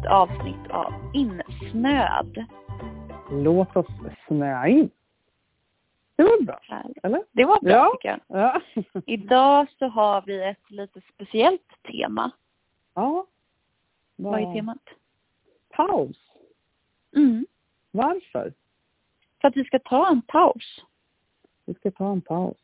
[0.00, 2.44] nytt avsnitt av Insnöad.
[3.30, 3.86] Låt oss
[4.26, 4.90] snöa in.
[6.16, 6.60] Det var bra,
[7.02, 7.24] eller?
[7.32, 7.92] Det var bra Ja.
[7.96, 8.40] tycker jag.
[8.40, 8.60] Ja.
[9.06, 12.30] Idag så har vi ett lite speciellt tema.
[12.94, 13.26] ja.
[14.16, 14.82] Vad är temat?
[15.68, 16.16] Paus.
[17.16, 17.46] Mm.
[17.90, 18.52] Varför?
[19.40, 20.84] För att vi ska ta en paus.
[21.64, 22.56] Vi ska ta en paus.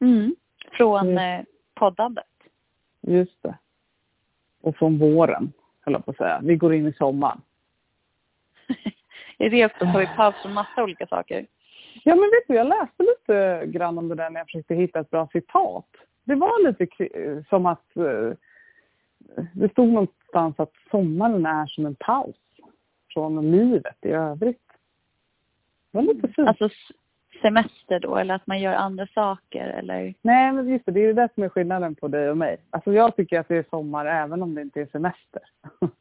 [0.00, 0.36] Mm.
[0.72, 1.40] Från Mm.
[1.40, 2.26] eh, poddandet.
[3.00, 3.58] Just det.
[4.60, 5.52] Och från våren,
[5.82, 6.40] höll jag på att säga.
[6.42, 7.40] Vi går in i sommaren.
[9.38, 11.46] I också tar vi paus från massa olika saker.
[12.04, 15.00] Ja, men vet du, jag läste lite grann om det där när jag försökte hitta
[15.00, 15.88] ett bra citat.
[16.24, 17.08] Det var lite
[17.48, 18.32] som att eh,
[19.54, 22.36] det stod någonstans att sommaren är som en paus
[23.12, 24.68] från livet i övrigt.
[25.90, 26.48] Det var lite fint.
[26.48, 26.68] Alltså
[27.42, 30.14] semester då, eller att man gör andra saker eller?
[30.22, 32.56] Nej, men just det, det är ju det som är skillnaden på dig och mig.
[32.70, 35.42] Alltså jag tycker att det är sommar även om det inte är semester.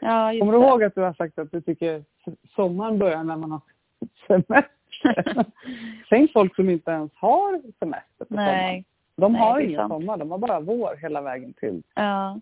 [0.00, 0.64] Ja, just Kommer du det.
[0.66, 2.04] ihåg att du har sagt att du tycker
[2.54, 3.60] sommaren börjar när man har
[4.26, 4.64] semester?
[6.08, 8.56] Tänk folk som inte ens har semester på sommaren.
[8.56, 8.84] Nej.
[9.16, 9.92] De nej, har ingen sant.
[9.92, 12.40] sommar, de har bara vår hela vägen till Ja.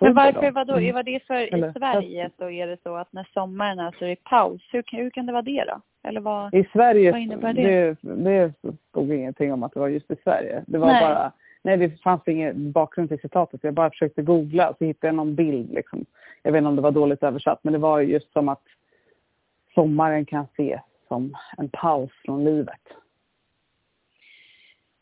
[0.00, 0.50] Men varför, då.
[0.50, 0.94] vadå, Mm.
[0.94, 4.04] var det för Eller- i Sverige så är det så att när sommaren är så
[4.04, 4.62] är det paus.
[4.72, 5.80] Hur kan, hur kan det vara det då?
[6.08, 6.54] Eller vad?
[6.54, 7.96] I Sverige, Vad innebär det?
[8.02, 8.52] det, det
[8.90, 10.64] stod ingenting om att det var just i Sverige.
[10.66, 11.00] Det var Nej.
[11.00, 13.64] bara, nej det fanns ingen bakgrund till citatet.
[13.64, 16.04] Jag bara försökte googla och så hittade jag någon bild liksom.
[16.42, 18.62] Jag vet inte om det var dåligt översatt men det var ju just som att
[19.74, 22.80] sommaren kan ses som en paus från livet.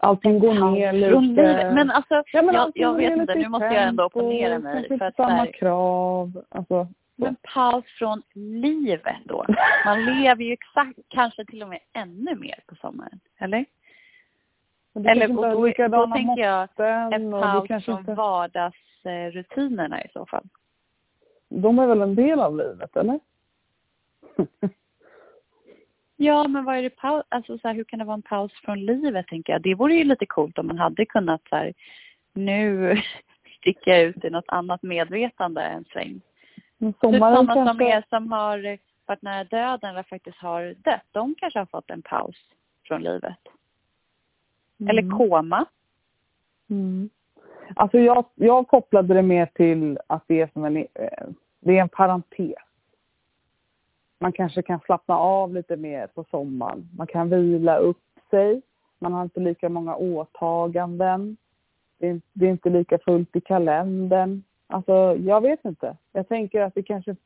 [0.05, 1.21] Allting går Paus ner lite.
[1.21, 1.75] livet.
[1.75, 4.89] Men alltså, Ja, men jag, jag vet inte, nu måste jag ändå opponera mig.
[4.89, 6.45] För att samma här, krav.
[6.49, 6.87] Alltså,
[7.17, 9.45] men paus från livet då?
[9.85, 13.21] Man lever ju exakt, kanske till och med ännu mer på sommaren.
[13.39, 13.65] Eller?
[14.95, 16.69] Eller och då, då likadana tänker jag
[17.15, 20.45] en paus från inte- vardagsrutinerna i så fall.
[21.49, 23.21] De är väl en del av livet, eller?
[26.23, 28.53] Ja, men vad är det paus, alltså så här, hur kan det vara en paus
[28.53, 29.63] från livet tänker jag.
[29.63, 31.73] Det vore ju lite coolt om man hade kunnat så här,
[32.33, 32.97] nu
[33.59, 36.21] sticka ut i något annat medvetande en sväng.
[37.01, 37.93] Sommaren sådana som kanske...
[37.93, 42.03] är som har varit nära döden eller faktiskt har dött, de kanske har fått en
[42.03, 42.37] paus
[42.85, 43.39] från livet.
[44.89, 45.19] Eller Mm.
[45.19, 45.65] koma.
[46.71, 47.11] Mm.
[47.77, 50.87] Alltså jag, jag kopplade det mer till att det är som en, eh,
[51.61, 52.55] det är en parentes.
[54.23, 56.89] Man kanske kan slappna av lite mer på sommaren.
[56.97, 58.63] Man kan vila upp sig.
[58.99, 61.37] Man har inte lika många åtaganden.
[61.99, 64.43] Det är, det är inte lika fullt i kalendern.
[64.67, 65.97] Alltså, jag vet inte.
[66.13, 67.17] Jag tänker att det kanske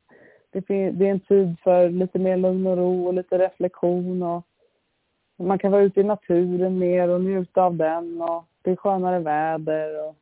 [0.51, 4.23] det är en tid för lite mer lugn och ro och lite reflektion.
[4.23, 4.43] Och
[5.35, 8.21] man kan vara ute i naturen mer och njuta av den.
[8.21, 10.07] Och det är skönare väder.
[10.07, 10.15] Och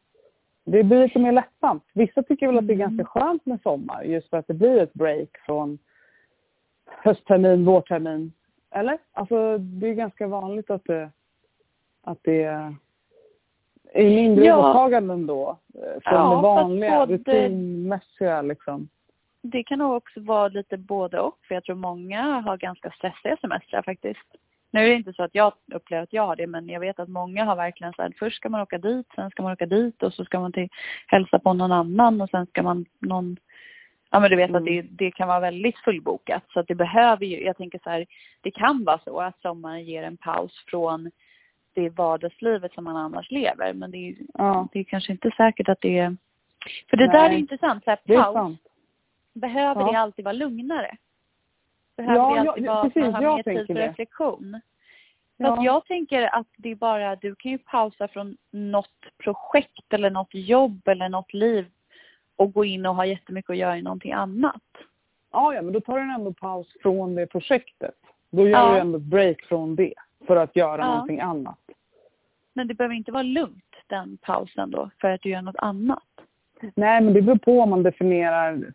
[0.63, 1.83] det blir lite mer lättsamt.
[1.93, 2.97] Vissa tycker väl att det är Mm.
[2.97, 5.77] ganska skönt med sommar just för att det blir ett break från
[7.05, 8.33] hösttermin, vårtermin.
[8.71, 8.97] Eller?
[9.13, 11.11] Alltså det är ganska vanligt att det,
[12.03, 12.43] att det
[13.93, 14.71] är mindre Ja.
[14.71, 15.49] åtaganden då.
[15.73, 18.89] eh, Från Ja, det vanliga, både- rutinmässiga liksom.
[19.41, 21.37] Det kan nog också vara lite både och.
[21.47, 24.25] För jag tror många har ganska stressiga semestrar faktiskt.
[24.71, 26.99] Nu är det inte så att jag upplever att jag har det, men jag vet
[26.99, 29.65] att många har verkligen så här, först ska man åka dit, sen ska man åka
[29.65, 30.69] dit och så ska man till,
[31.07, 33.37] hälsa på någon annan och sen ska man någon
[34.11, 34.61] Ja men du vet Mm.
[34.61, 37.89] att det, det kan vara väldigt fullbokat så att det behöver ju, jag tänker så
[37.89, 38.05] här,
[38.41, 41.11] det kan vara så att sommaren ger en paus från
[41.73, 45.69] det vardagslivet som man annars lever men det är, Ja, det är kanske inte säkert
[45.69, 46.17] att det är,
[46.89, 47.39] för det där är Nej.
[47.39, 48.57] intressant, så här, paus,
[49.33, 49.91] behöver Ja.
[49.91, 50.97] det alltid vara lugnare?
[51.97, 53.87] Behöver Ja, det alltid ja, vara att precis, man har jag mer tid för det.
[53.89, 54.61] reflektion?
[55.37, 55.57] För Ja.
[55.59, 60.09] att jag tänker att det är bara, du kan ju pausa från något projekt eller
[60.09, 61.65] något jobb eller något liv
[62.35, 64.61] och gå in och ha jättemycket att göra i någonting annat.
[65.31, 67.95] Ja, ja, men då tar du ändå paus från det projektet.
[68.29, 68.73] Då gör Ja.
[68.73, 69.93] du ändå ett break från det
[70.27, 70.87] för att göra Ja.
[70.87, 71.59] någonting annat.
[72.53, 76.03] Men det behöver inte vara lugnt den pausen då för att du gör något annat.
[76.75, 78.71] Nej, men det beror på om man definierar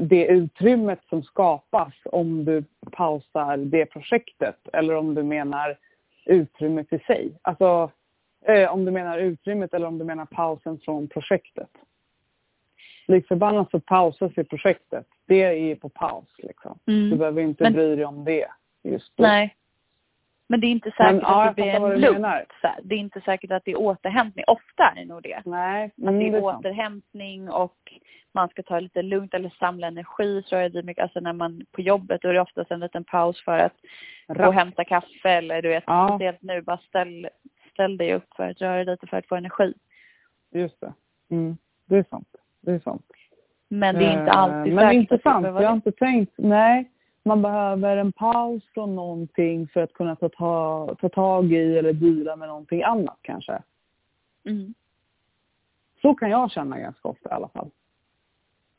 [0.00, 5.76] det utrymmet som skapas om du pausar det projektet eller om du menar
[6.24, 7.32] utrymmet i sig.
[7.42, 7.90] Alltså
[8.44, 11.70] eh, om du menar utrymmet eller om du menar pausen från projektet.
[13.08, 15.06] Lik förbannat så pausas ju projektet.
[15.26, 16.78] Det är på paus liksom.
[16.86, 17.10] Mm.
[17.10, 18.46] Du behöver inte Men- bry dig om det
[18.82, 19.22] just då.
[19.22, 19.56] Nej.
[20.48, 22.12] Men det är inte säkert Men, ja, att jag det blir en du lugn.
[22.22, 22.44] menar.
[22.60, 22.80] Så här.
[22.82, 24.44] Det är inte säkert att det är återhämtning.
[24.46, 25.42] Ofta är det nog det.
[25.44, 26.58] Nej, Att men det det är sant.
[26.66, 27.76] återhämtning och
[28.32, 30.42] man ska ta det lite lugnt eller samla energi.
[30.46, 33.04] Så är det mycket, alltså när man på jobbet då är det oftast en liten
[33.04, 33.72] paus för att
[34.26, 34.54] gå och Rapp.
[34.54, 36.08] hämta kaffe eller du vet, Ja.
[36.08, 37.28] speciellt nu bara ställ,
[37.72, 39.74] ställ dig upp för att röra dig lite för att få energi.
[40.54, 40.92] Just det.
[41.30, 41.56] Mm.
[41.86, 42.28] Det är sant.
[42.66, 43.06] Det är sant.
[43.68, 46.90] Men det är inte Eh, alltid Men det intressant, behöver jag har inte tänkt, nej,
[47.22, 51.92] man behöver en paus från någonting för att kunna ta, ta, ta tag i eller
[51.92, 53.62] deala med någonting annat kanske.
[54.44, 54.74] Mm.
[56.02, 57.70] Så kan jag känna ganska ofta i alla fall.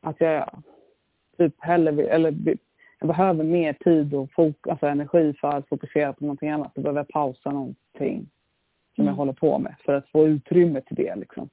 [0.01, 0.63] Att jag
[1.37, 2.57] typ hellre vill, eller
[2.99, 6.71] jag behöver mer tid och fok, alltså energi för att fokusera på någonting annat.
[6.75, 8.29] Då behöver jag pausa någonting
[8.95, 9.07] som Mm.
[9.07, 11.49] jag håller på med för att få utrymme till det liksom.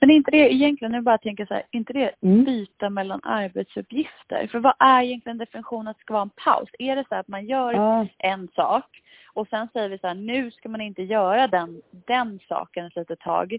[0.00, 2.44] Men är inte det egentligen, nu bara tänker så här, är inte det Mm.
[2.44, 4.46] byta mellan arbetsuppgifter?
[4.46, 6.68] För vad är egentligen definitionen att det ska vara en paus?
[6.78, 9.02] Är det så att man gör Ja, en sak
[9.32, 12.96] och sen säger vi så här, nu ska man inte göra den, den saken ett
[12.96, 13.58] litet tag.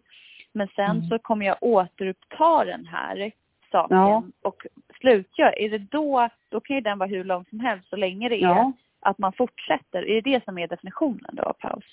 [0.53, 1.09] Men sen Mm.
[1.09, 3.31] så kommer jag återuppta den här
[3.71, 4.23] saken Ja.
[4.41, 4.65] och
[4.99, 5.53] slutgöra.
[5.53, 8.35] Är det då, då kan ju den vara hur lång som helst så länge det
[8.35, 8.71] är ja,
[9.01, 10.07] att man fortsätter.
[10.09, 11.83] Är det det som är definitionen då av paus?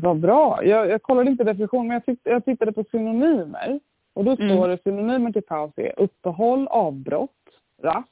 [0.00, 0.64] Vad bra.
[0.64, 3.80] Jag, jag kollade inte definition men jag, tyckte, jag tittade på synonymer.
[4.14, 4.48] Och då Mm.
[4.56, 7.30] står det synonymer till paus är uppehåll, avbrott,
[7.82, 8.08] rast,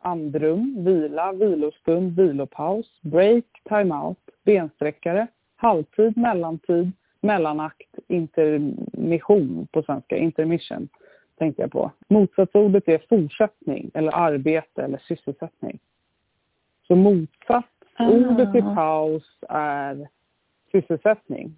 [0.00, 10.88] andrum, vila, vilostund, vilopaus, break, timeout, bensträckare, halvtid, mellantid, mellanakt, intermission på svenska, intermission
[11.38, 11.90] tänkte jag på.
[12.08, 15.78] Motsatsordet är fortsättning eller arbete eller sysselsättning.
[16.86, 18.74] Så motsatsordet till Ah.
[18.74, 20.08] paus är
[20.72, 21.56] sysselsättning.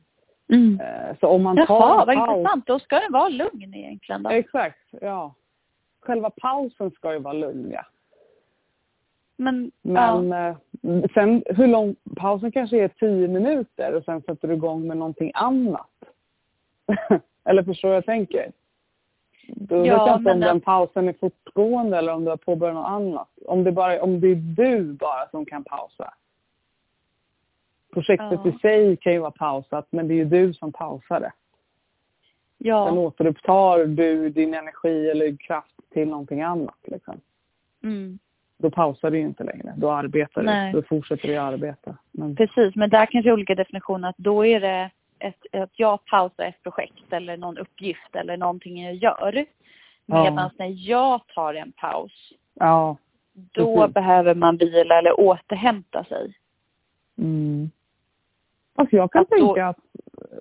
[0.52, 0.80] Mm.
[0.80, 2.38] Eh, Så om man tar Jaha, en vad paus...
[2.38, 2.66] intressant.
[2.66, 4.30] Då ska den vara lugn egentligen då.
[4.30, 5.34] Exakt, ja.
[6.00, 7.82] Själva pausen ska ju vara lugn, ja.
[9.36, 10.48] Men, Men ja.
[10.48, 11.96] eh, sen hur lång...
[12.16, 15.90] Pausen kanske är tio minuter och sen sätter du igång med någonting annat.
[17.44, 18.52] eller förstår jag tänker?
[19.48, 22.36] Då Ja, vet jag inte om den- den pausen är fortgående eller om du har
[22.36, 23.28] påbörjat något annat.
[23.46, 26.14] Om det, bara, om det är du bara som kan pausa.
[27.92, 28.50] Projektet Ja.
[28.50, 31.32] i sig kan ju vara pausat men det är ju du som pausar det.
[32.58, 32.92] Sen ja.
[32.92, 36.78] återupptar du din energi eller kraft till någonting annat.
[36.84, 37.20] Liksom.
[37.82, 38.18] Mm.
[38.58, 39.74] Då pausar du ju inte längre.
[39.76, 40.72] Då arbetar Nej.
[40.72, 40.80] du.
[40.80, 41.96] Då fortsätter du arbeta.
[42.10, 44.08] Men, Precis, men där kanske olika definitioner.
[44.08, 48.84] Att då är det ett, att jag pausar ett projekt eller någon uppgift eller någonting
[48.84, 49.46] jag gör.
[50.06, 50.24] Ja.
[50.24, 52.96] Medan när jag tar en paus, ja.
[53.32, 56.34] då behöver man vila eller återhämta sig.
[57.18, 57.70] Mm.
[58.78, 59.78] Alltså jag kan Att då- tänka att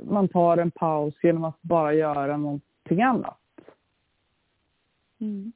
[0.03, 3.37] man tar en paus genom att bara göra någonting annat.
[5.21, 5.51] Mm.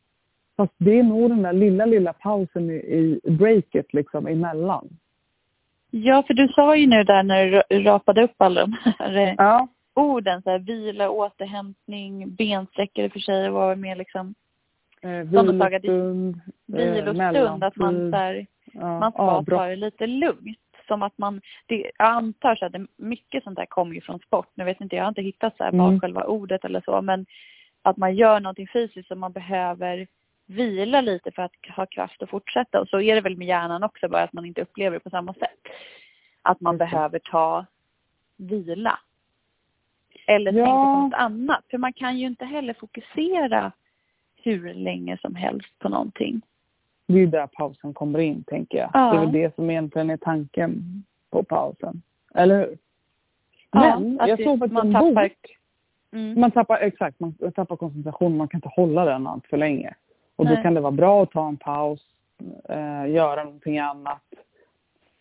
[0.57, 4.89] Fast det är nog den där lilla, lilla pausen i, i breaket liksom emellan.
[5.91, 9.17] Ja, för du sa ju nu där när du ra- rapade upp alla de här
[9.17, 9.67] eh, Ja.
[9.93, 14.33] orden, så här, vila, återhämtning, bensträckare för sig var väl mer liksom
[15.01, 16.39] Eh, det- vilostund.
[16.77, 19.59] eh, vilostund, att man så här, ja, man ska avbrott.
[19.59, 20.57] ta det lite lugnt.
[20.91, 24.19] Som att man, det, jag antar så att det, mycket sånt där kommer ju från
[24.19, 24.47] sport.
[24.55, 25.99] Nu vet inte, jag har inte hittat så här Mm.
[25.99, 27.25] själva ordet eller så, men
[27.81, 30.07] att man gör någonting fysiskt som man behöver
[30.45, 32.81] vila lite för att ha kraft att fortsätta.
[32.81, 35.09] Och så är det väl med hjärnan också, bara att man inte upplever det på
[35.09, 35.59] samma sätt.
[36.41, 37.65] Att man Just behöver ta
[38.37, 38.99] vila.
[40.27, 40.65] Eller Ja.
[40.65, 41.63] tänka på något annat.
[41.69, 43.71] För man kan ju inte heller fokusera
[44.43, 46.41] hur länge som helst på någonting.
[47.13, 48.89] Det är där pausen kommer in, tänker jag.
[48.93, 49.11] Ja.
[49.11, 52.01] Det är väl det som egentligen är tanken på pausen.
[52.35, 52.77] Eller hur?
[53.71, 55.57] Ja, Men att jag såg faktiskt man en tappar- bok.
[56.13, 56.39] Mm.
[56.39, 58.37] Man tappar, exakt, man tappar koncentration.
[58.37, 59.93] Man kan inte hålla den allt för länge.
[60.35, 60.63] Och då Nej.
[60.63, 62.01] kan det vara bra att ta en paus,
[62.69, 64.21] eh, göra någonting annat,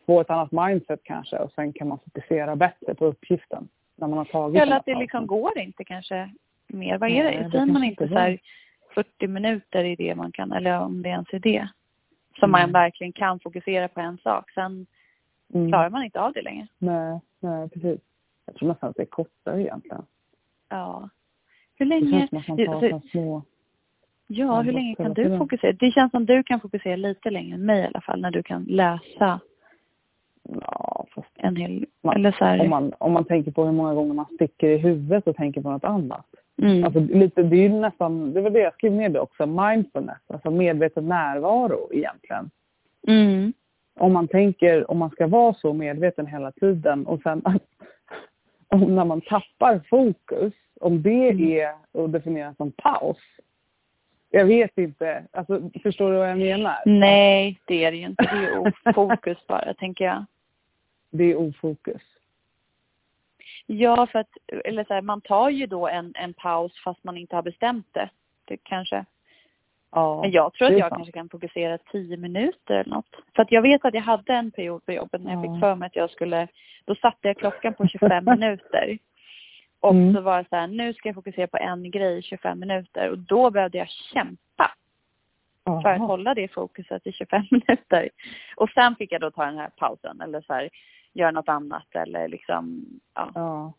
[0.07, 4.19] få ett annat mindset kanske och sen kan man fokusera bättre på uppgiften när man
[4.19, 5.03] har tagit Eller att det pausen.
[5.03, 6.31] liksom går inte kanske
[6.69, 6.99] mer.
[6.99, 7.51] Vad är Nej, det?
[7.51, 8.39] Säger man inte så här
[8.95, 11.69] 40 minuter i det man kan, eller om det ens är det.
[12.41, 12.73] Som man Mm.
[12.73, 14.51] verkligen kan fokusera på en sak.
[14.51, 14.87] Sen
[15.55, 15.69] Mm.
[15.69, 16.67] klarar man inte av det längre.
[16.79, 18.01] Nej, nej, precis.
[18.47, 20.03] Jag tror nästan att det är kortare egentligen.
[20.69, 21.09] Ja.
[21.77, 23.43] Hur Det länge, känns som att man tar så små...
[24.27, 25.73] ja, hur länge kan du fokusera?
[25.73, 28.21] Det känns som du kan fokusera lite längre än mig i alla fall.
[28.21, 29.41] När du kan läsa
[30.43, 32.61] Ja, fast en hel, Man- eller så här.
[32.61, 35.61] om man, om man tänker på hur många gånger man sticker i huvudet och tänker
[35.63, 36.27] på något annat.
[36.63, 36.85] Mm.
[36.85, 40.19] Alltså, lite, det är ju nästan, det var det jag skrev ner det också, mindfulness,
[40.27, 42.51] alltså medveten närvaro egentligen.
[43.09, 43.53] Mm.
[43.99, 47.43] Om man tänker, om man ska vara så medveten hela tiden och sen
[48.69, 51.53] om när man tappar fokus, om det Mm.
[51.53, 53.19] är att definiera som paus.
[54.31, 56.77] Jag vet inte, alltså förstår du vad jag menar?
[56.87, 58.23] Nej, det är det ju inte.
[58.23, 60.25] Det är ofokus bara, tänker jag.
[61.11, 62.03] Det är ofokus.
[63.73, 64.29] Ja, för att
[64.65, 67.87] eller så här, man tar ju då en, en paus fast man inte har bestämt
[67.93, 68.09] det.
[68.45, 69.05] det kanske.
[69.93, 70.95] Ja, Men jag tror att jag sant.
[70.95, 73.17] kanske kan fokusera tio minuter eller något.
[73.37, 75.53] För att jag vet att jag hade en period på jobbet när jag Ja.
[75.55, 76.49] fick för mig att jag skulle,
[76.85, 78.99] då satte jag klockan på 25 minuter.
[79.81, 80.15] Och Mm.
[80.15, 83.11] så var det så här, nu ska jag fokusera på en grej i 25 minuter
[83.11, 84.71] och då behövde jag kämpa
[85.65, 88.11] för att hålla det fokuset i 25 minuter.
[88.57, 90.69] Och sen fick jag då ta den här pausen eller så här,
[91.13, 93.31] göra något annat eller liksom, ja.
[93.35, 93.73] Ja.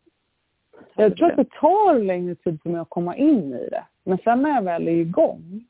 [0.96, 3.84] Jag tror att det tar längre tid för mig att komma in i det.
[4.04, 5.66] Men sen när jag väl är igång,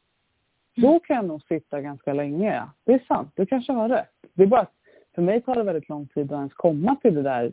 [0.75, 2.63] då kan jag nog sitta ganska länge.
[2.83, 4.15] Det är sant, du kanske har rätt.
[4.33, 4.73] Det är bara att
[5.15, 7.51] för mig tar det väldigt lång tid att ens komma till det där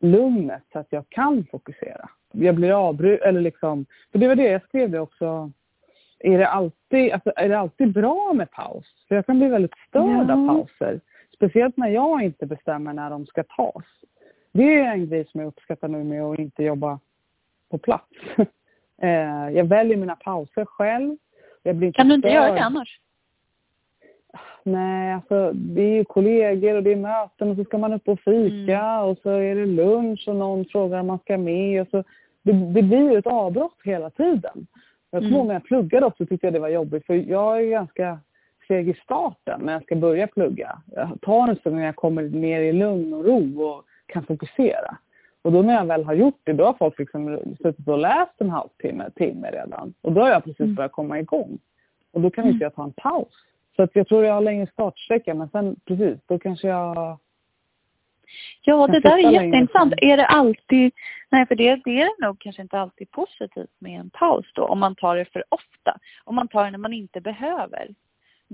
[0.00, 2.08] lugnet så att jag kan fokusera.
[2.32, 5.50] Jag blir avbruten, eller liksom, för det var det jag skrev det också.
[6.18, 8.84] Är det, alltid, alltså, är det alltid bra med paus?
[9.08, 10.48] För jag kan bli väldigt störd av Ja.
[10.48, 11.00] pauser.
[11.44, 13.84] Speciellt när jag inte bestämmer när de ska tas.
[14.52, 16.98] Det är en grej som jag uppskattar nu med att inte jobba
[17.70, 18.10] på plats.
[19.02, 21.16] Eh, jag väljer mina pauser själv.
[21.62, 23.00] Jag blir inte Kan du inte göra det annars?
[24.62, 28.08] Nej, alltså det är ju kollegor och det är möten och så ska man upp
[28.08, 29.04] och fika Mm.
[29.04, 32.04] och så är det lunch och någon frågar om man ska med och så
[32.42, 34.66] det, det blir ju ett avbrott hela tiden.
[35.10, 35.32] Jag kommer Mm.
[35.36, 38.18] ihåg när jag pluggade också tyckte jag det var jobbigt för jag är ganska
[38.68, 40.78] seg i starten när jag ska börja plugga.
[40.94, 44.96] Jag tar en stund när jag kommer ner i lugn och ro och kan fokusera.
[45.42, 48.32] Och då när jag väl har gjort det, då har folk liksom suttit och läst
[48.38, 49.94] en halvtimme, timme redan.
[50.00, 50.74] Och då har jag precis Mm.
[50.74, 51.58] börjat komma igång.
[52.12, 52.52] Och då kan Mm.
[52.54, 53.34] inte jag ta en paus.
[53.76, 57.18] Så att jag tror jag har längre startsträcka, men sen precis, då kanske jag...
[58.62, 59.94] Ja, det där är jätteintressant.
[59.96, 60.92] Är det alltid...
[61.30, 64.78] Nej, för det, det är nog kanske inte alltid positivt med en paus då, om
[64.80, 65.98] man tar det för ofta.
[66.24, 67.88] Om man tar det när man inte behöver.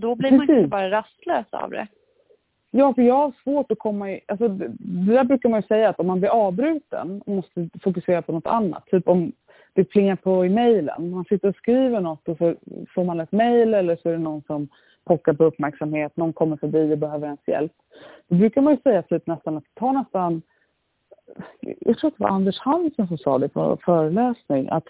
[0.00, 0.56] Då blir man Precis.
[0.56, 1.86] inte bara rastlös av det.
[2.70, 4.20] Ja, för jag har svårt att komma i...
[4.28, 4.68] Alltså, det,
[5.14, 8.46] där brukar man ju säga att om man blir avbruten och måste fokusera på något
[8.46, 8.86] annat.
[8.86, 9.32] Typ om
[9.72, 11.10] det plingar på i mejlen.
[11.10, 12.54] Man sitter och skriver något och så
[12.94, 14.68] får man ett mejl eller så är det någon som
[15.04, 16.16] pockar på uppmärksamhet.
[16.16, 17.72] Någon kommer förbi och behöver ens hjälp.
[18.28, 20.42] Då brukar man ju säga typ nästan att tar nästan...
[21.60, 24.68] Jag tror att det var Anders Hansen som sa det på föreläsning.
[24.68, 24.88] Att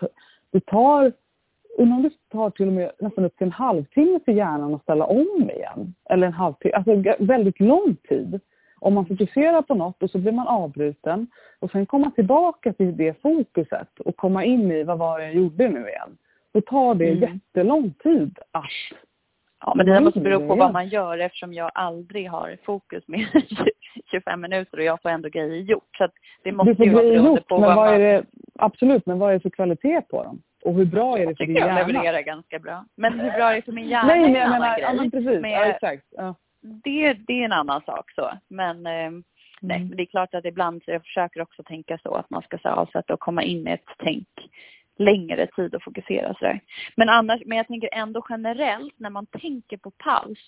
[0.51, 1.13] det tar
[1.83, 5.05] om det tar till och med nästan upp till en halvtimme för hjärnan att ställa
[5.05, 5.95] om igen.
[6.11, 8.41] Eller en halvtimme, alltså väldigt lång tid.
[8.79, 11.27] Om man fokuserar på något och så blir man avbruten
[11.59, 15.35] och sen komma tillbaka till det fokuset och komma in i vad var det jag
[15.35, 16.17] gjorde nu igen.
[16.53, 17.21] Då tar det Mm.
[17.21, 18.65] jättelång tid att...
[19.61, 23.09] Ja, men det där måste bero på vad man gör eftersom jag aldrig har fokus
[23.09, 23.27] med
[24.11, 25.97] 25 minuter och jag får ändå grejer gjort.
[25.99, 26.09] Så
[26.43, 28.01] det måste ju vara beroende gjort, på vad man...
[28.01, 28.25] det,
[28.59, 30.43] absolut, men vad är det för kvalitet på dem?
[30.63, 31.87] Och hur bra är det för din tycker jag hjärna?
[31.87, 32.85] levererar ganska bra.
[32.97, 35.11] Men hur bra är det för min hjärna Nej, men en jag menar, ja men
[35.11, 36.07] precis, Men ja, exakt.
[36.11, 36.35] Ja.
[36.61, 38.31] det, det är en annan sak så.
[38.49, 39.11] Men eh,
[39.63, 39.89] nej, Mm.
[39.89, 42.59] men det är klart att ibland så jag försöker också tänka så att man ska
[42.59, 44.29] så avsätta och komma in i ett tänk
[44.99, 46.61] längre tid och fokusera sådär.
[46.97, 50.39] Men annars, men jag tänker ändå generellt när man tänker på paus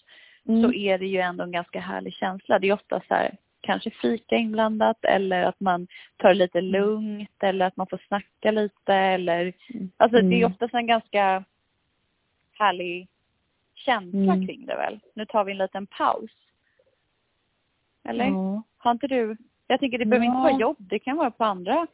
[0.48, 0.62] Mm.
[0.62, 2.58] så är det ju ändå en ganska härlig känsla.
[2.58, 7.42] Det är ofta så här, kanske fika inblandat eller att man tar det lite lugnt
[7.42, 9.52] eller att man får snacka lite eller
[9.96, 10.52] alltså det är Mm.
[10.52, 11.44] oftast en ganska
[12.58, 13.08] härlig
[13.74, 14.46] känsla Mm.
[14.46, 15.00] kring det väl.
[15.14, 16.30] Nu tar vi en liten paus.
[18.04, 18.24] Eller?
[18.26, 18.62] Ja.
[18.76, 19.36] Har inte du?
[19.66, 20.32] Jag tänker det behöver Ja.
[20.32, 21.86] inte vara jobb, det kan vara på andra.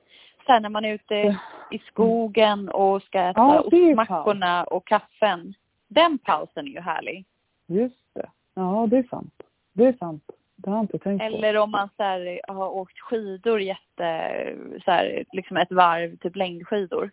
[0.46, 1.38] Här när man är ute
[1.70, 5.54] i skogen och ska äta Ja, ostmackorna och kaffen.
[5.88, 7.24] Den pausen är ju härlig.
[7.66, 8.28] Just det.
[8.54, 9.42] Ja, det är sant.
[9.72, 10.30] Det är sant.
[10.60, 11.24] Det har jag inte tänkt på.
[11.26, 16.36] Eller om man så här, har åkt skidor jätte, så här, liksom ett varv, typ
[16.36, 17.10] längdskidor.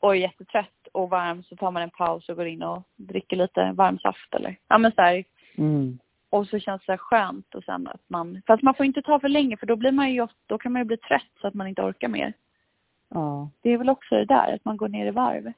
[0.00, 3.36] Och är jättetrött och varm så tar man en paus och går in och dricker
[3.36, 4.56] lite varm saft eller.
[4.68, 5.24] Ja men så här,
[5.58, 5.98] Mm.
[6.30, 9.28] och så känns det skönt och sen att man, fast man får inte ta för
[9.28, 11.54] länge för då blir man ju, ofta- då kan man ju bli trött så att
[11.54, 12.32] man inte orkar mer.
[13.08, 15.52] Ja, Det är väl också det där, att man går ner i varv.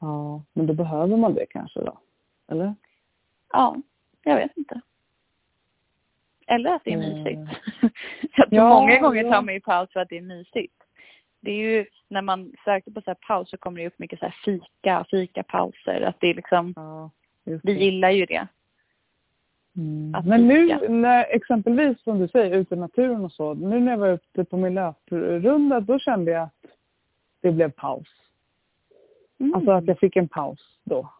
[0.00, 1.98] ja, men då behöver man det kanske då?
[2.48, 2.74] Eller?
[3.52, 3.76] Ja,
[4.22, 4.80] jag vet inte.
[6.50, 7.10] Eller att det är Mm.
[7.22, 7.40] mysigt.
[8.36, 9.32] jag tror Ja, många gånger ja.
[9.32, 10.74] tar man ju paus för att det är mysigt.
[11.40, 14.18] Det är ju, när man söker på så här paus så kommer det upp mycket
[14.18, 16.00] så här fika, fikapauser.
[16.00, 17.10] Att det är liksom, Ja,
[17.62, 18.46] vi gillar ju det.
[19.76, 20.24] Mm.
[20.28, 23.54] Men nu när exempelvis som du säger ute i naturen och så.
[23.54, 26.64] Nu när jag var ute på min löprunda då kände jag att
[27.40, 28.08] det blev paus.
[29.40, 29.54] Mm.
[29.54, 31.12] Alltså att jag fick en paus då.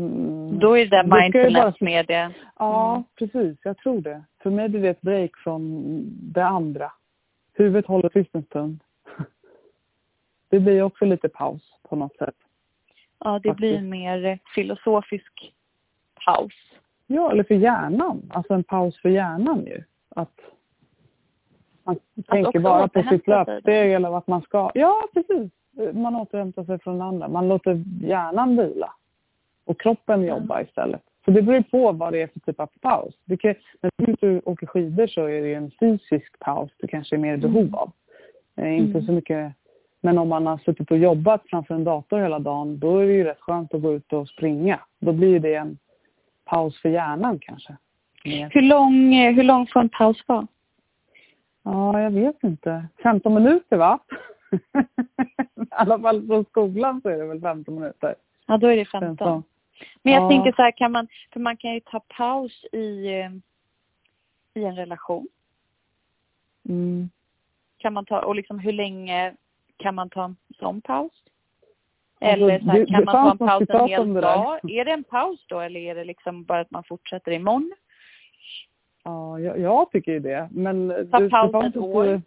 [0.00, 0.58] Mm.
[0.58, 2.30] Då är det där mindfulness bara- med det.
[2.58, 3.04] Ja, Mm.
[3.14, 3.58] precis.
[3.62, 4.22] Jag tror det.
[4.42, 5.82] För mig blir det ett break från
[6.32, 6.92] det andra.
[7.54, 8.80] Huvudet håller tyst en stund.
[10.48, 12.34] Det blir också lite paus på något sätt.
[13.18, 15.54] Ja, det blir en mer filosofisk
[16.26, 16.52] paus.
[17.06, 18.22] Ja, eller för hjärnan.
[18.30, 19.82] Alltså en paus för hjärnan ju.
[20.08, 20.40] Att
[21.84, 21.96] man
[22.28, 24.70] tänker också bara på sitt löpsteg eller vad man ska.
[24.74, 25.52] Ja, precis.
[25.94, 27.28] Man återhämtar sig från det andra.
[27.28, 28.92] Man låter hjärnan vila.
[29.70, 31.00] Och kroppen jobba istället.
[31.24, 33.14] Så det beror på vad det är för typ av paus.
[33.24, 33.54] Det kan,
[33.98, 37.36] när du åker skidor så är det en fysisk paus du kanske är mer i
[37.36, 37.90] behov av.
[38.56, 39.06] Eh, Inte Mm.
[39.06, 39.52] så mycket.
[40.00, 43.12] Men om man har suttit och jobbat framför en dator hela dagen, då är det
[43.12, 44.80] ju rätt skönt att gå ut och springa.
[44.98, 45.78] Då blir det en
[46.44, 47.76] paus för hjärnan kanske.
[48.24, 50.46] Hur lång, eh, hur lång får en paus vara?
[51.62, 52.84] Ja, jag vet inte.
[53.02, 53.98] 15 minuter va?
[55.56, 58.14] I alla fall från skolan så är det väl 15 minuter.
[58.46, 59.42] Ja, då är det Känns 15.
[60.02, 60.28] Men jag Ja.
[60.28, 63.30] tänker så här, kan man, för man kan ju ta paus i, eh,
[64.54, 65.28] i en relation.
[66.68, 67.10] Mm.
[67.78, 69.34] Kan man ta, och liksom hur länge
[69.76, 71.12] kan man ta en sån paus?
[72.20, 74.70] Eller så här, det- kan det man ta en paus en hel dag?
[74.70, 77.72] Är det en paus då eller är det liksom bara att man fortsätter imorgon?
[79.04, 80.48] Ja, jag, jag tycker ju det.
[80.52, 82.22] Men Ta det paus ett år?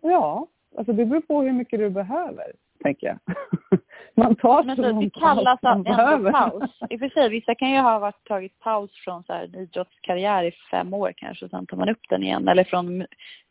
[0.00, 0.46] Ja,
[0.76, 3.18] alltså det beror på hur mycket du behöver, tänker jag.
[4.14, 6.70] Man tar Men så lång det kallas man ändå paus.
[6.90, 9.54] I och för sig, vissa kan ju ha varit, tagit paus från så här, en
[9.54, 12.48] idrottskarriär i fem år kanske och sen tar man upp den igen.
[12.48, 13.06] Eller från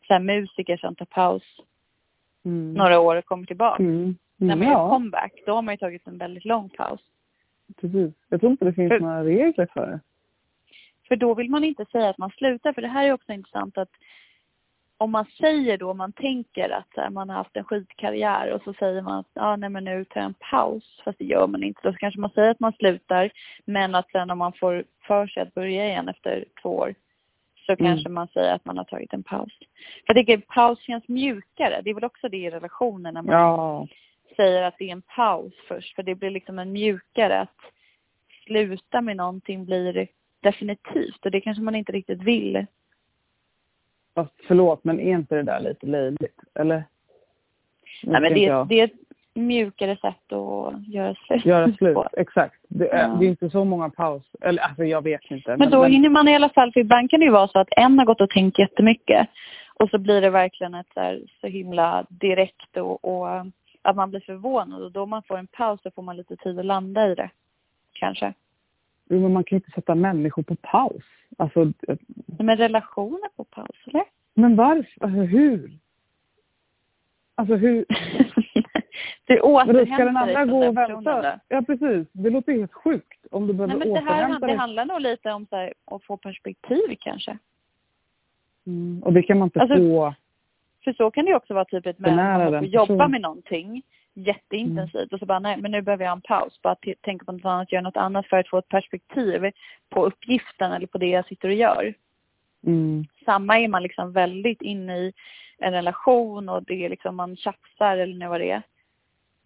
[0.06, 1.42] så här, musiker som tar paus
[2.44, 2.74] Mm.
[2.74, 3.82] några år och kommer tillbaka.
[3.82, 4.16] Mm.
[4.36, 7.00] När Mm, man gör ja, comeback, då har man ju tagit en väldigt lång paus.
[7.80, 8.14] precis.
[8.28, 10.00] Jag tror inte det finns För- några regler för det.
[11.08, 12.72] För då vill man inte säga att man slutar.
[12.72, 13.88] För det här är också intressant att
[14.98, 18.72] om man säger då, man tänker att här, man har haft en skitkarriär och så
[18.74, 21.00] säger man att ah, nej men nu tar jag en paus.
[21.04, 21.80] Fast det gör man inte.
[21.82, 23.30] Då kanske man säger att man slutar.
[23.64, 26.94] Men att sen om man får för sig att börja igen efter två år
[27.66, 27.84] så Mm.
[27.86, 29.58] kanske man säger att man har tagit en paus.
[29.58, 31.80] För jag tycker paus känns mjukare.
[31.84, 33.86] Det är väl också det i relationen när man Ja,
[34.36, 35.94] säger att det är en paus först.
[35.94, 37.56] För det blir liksom en mjukare att
[38.46, 40.08] sluta med någonting blir
[40.40, 41.24] definitivt.
[41.24, 42.66] Och det kanske man inte riktigt vill.
[44.16, 46.40] Fast förlåt, men är inte det där lite löjligt?
[46.54, 46.84] Eller?
[48.02, 48.92] Nej, men det, det är ett
[49.34, 52.08] mjukare sätt att göra slut Göra slut, på.
[52.12, 52.54] exakt.
[52.68, 53.16] Det är, Ja.
[53.20, 54.22] det är inte så många paus.
[54.40, 55.56] Eller alltså jag vet inte.
[55.56, 57.68] Men då hinner man i alla fall, för ibland kan det ju vara så att
[57.76, 59.28] en har gått och tänkt jättemycket
[59.74, 63.28] och så blir det verkligen ett så, här, så himla direkt och, och
[63.82, 66.58] att man blir förvånad och då man får en paus så får man lite tid
[66.58, 67.30] att landa i det.
[67.92, 68.32] Kanske.
[69.08, 71.02] Jo, men man kan inte sätta människor på paus.
[71.36, 71.96] Alltså, eh,
[72.38, 74.04] Men relationer på paus, eller?
[74.34, 75.04] men varför?
[75.04, 75.78] Alltså, hur?
[77.34, 77.84] Alltså hur?
[79.26, 81.40] det Vadå, ska den återhämtar dig andra gå och vänta?
[81.48, 82.08] Ja, precis.
[82.12, 84.56] Det låter helt sjukt om du Nej, behöver men det här återhämta det dig.
[84.56, 87.38] handlar nog lite om så här, att få perspektiv kanske.
[88.66, 90.14] Mm, och det kan man inte Alltså, få.
[90.84, 93.82] För så kan det ju också vara typ ett den och jobba med någonting
[94.16, 95.08] jätteintensivt Mm.
[95.12, 96.62] och så bara nej men nu behöver jag en paus.
[96.62, 99.50] Bara t- tänka på något annat, göra något annat för att få ett perspektiv
[99.88, 101.94] på uppgiften eller på det jag sitter och gör.
[102.66, 103.04] Mm.
[103.24, 105.12] Samma är man liksom väldigt inne i
[105.58, 108.62] en relation och det är liksom man tjafsar eller nu vad det är.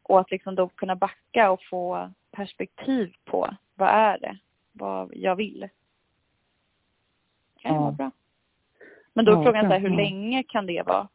[0.02, 4.38] Och att liksom då kunna backa och få perspektiv på vad är det,
[4.72, 5.68] vad jag vill.
[7.62, 7.80] kan ju Ja.
[7.82, 8.10] vara bra.
[9.14, 9.96] Men då är Ja, frågan så här, hur ja.
[9.96, 11.08] länge kan det vara?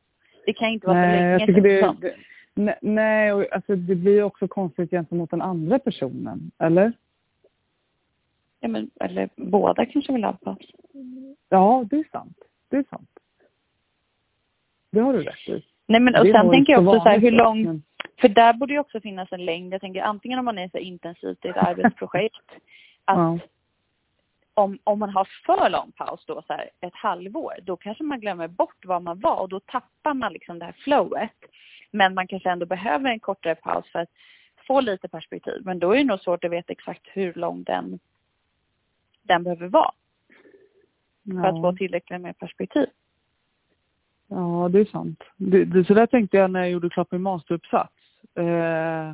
[0.46, 2.16] Det kan inte vara så Nej, länge jag tycker det, det
[2.56, 6.52] det nej, och alltså, det blir också konstigt gentemot den andra personen.
[6.60, 6.94] Eller?
[8.60, 10.72] Ja, men, eller båda kanske vill ha paus.
[11.50, 12.38] Ja, det är sant.
[12.70, 13.10] Det är sant.
[14.90, 15.66] Det har du rätt i.
[15.88, 17.84] Nej men och Det sen tänker jag också så här, hur lång, men-
[18.22, 19.74] för där borde ju också finnas en längd.
[19.74, 22.52] Jag tänker antingen om man är så intensivt i ett arbetsprojekt,
[23.06, 23.40] att Ja.
[24.54, 28.20] om, om man har för lång paus då, så här, ett halvår, då kanske man
[28.20, 31.32] glömmer bort var man var och då tappar man liksom det här flowet.
[31.96, 34.10] Men man kanske ändå behöver en kortare paus för att
[34.68, 35.62] få lite perspektiv.
[35.66, 38.00] Men då är det nog svårt att veta exakt hur lång den,
[39.24, 39.92] den behöver vara
[41.26, 41.76] för att få Ja.
[41.78, 42.88] tillräckligt med perspektiv.
[44.28, 45.24] ja, det är sant.
[45.38, 47.94] Det, det, så där tänkte jag när jag gjorde klart min masteruppsats.
[48.36, 49.14] Eh,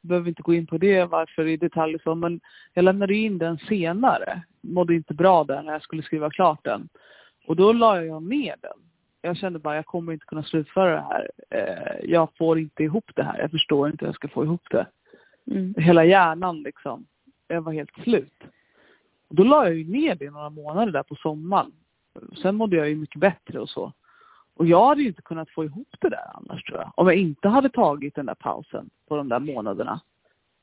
[0.00, 2.40] behöver inte gå in på det varför i detalj så, men
[2.74, 4.42] jag lämnade in den senare.
[4.60, 6.88] Mådde inte bra där när jag skulle skriva klart den.
[7.46, 8.89] Och då la jag ner den.
[9.22, 11.30] Jag kände bara jag kommer inte kunna slutföra det här.
[11.50, 13.38] Eh, jag får inte ihop det här.
[13.38, 14.86] Jag förstår inte hur jag ska få ihop det.
[15.50, 15.74] Mm.
[15.78, 17.06] Hela hjärnan liksom.
[17.48, 18.42] Jag var helt slut.
[19.28, 21.72] Och då la jag ju ner det några månader där på sommaren.
[22.42, 23.92] Sen mådde jag ju mycket bättre och så.
[24.54, 26.92] Och jag hade ju inte kunnat få ihop det där annars tror jag.
[26.94, 30.00] Om jag inte hade tagit den där pausen på de där månaderna.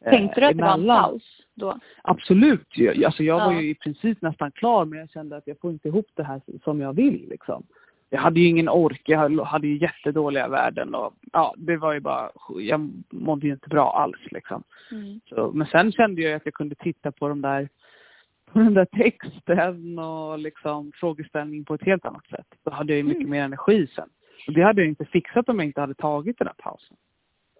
[0.06, 1.04] eh, Tänkte du att det var en emellan.
[1.04, 1.80] paus då?
[2.02, 2.78] Absolut.
[2.78, 3.06] ju.
[3.06, 5.88] Alltså jag var ju i princip nästan klar men jag kände att jag får inte
[5.88, 7.64] ihop det här som jag vill liksom.
[8.10, 12.00] Jag hade ju ingen ork, jag hade ju jättedåliga värden och ja, det var ju
[12.00, 14.64] bara, jag mådde ju inte bra alls liksom.
[14.92, 15.20] Mm.
[15.30, 17.70] Så, men sen kände jag att jag kunde titta på de där
[18.52, 22.48] på den där texten och liksom frågeställningen på ett helt annat sätt.
[22.64, 23.30] Då hade jag ju mycket Mm.
[23.30, 24.10] mer energi sen.
[24.48, 26.98] Och det hade jag inte fixat om jag inte hade tagit den här pausen.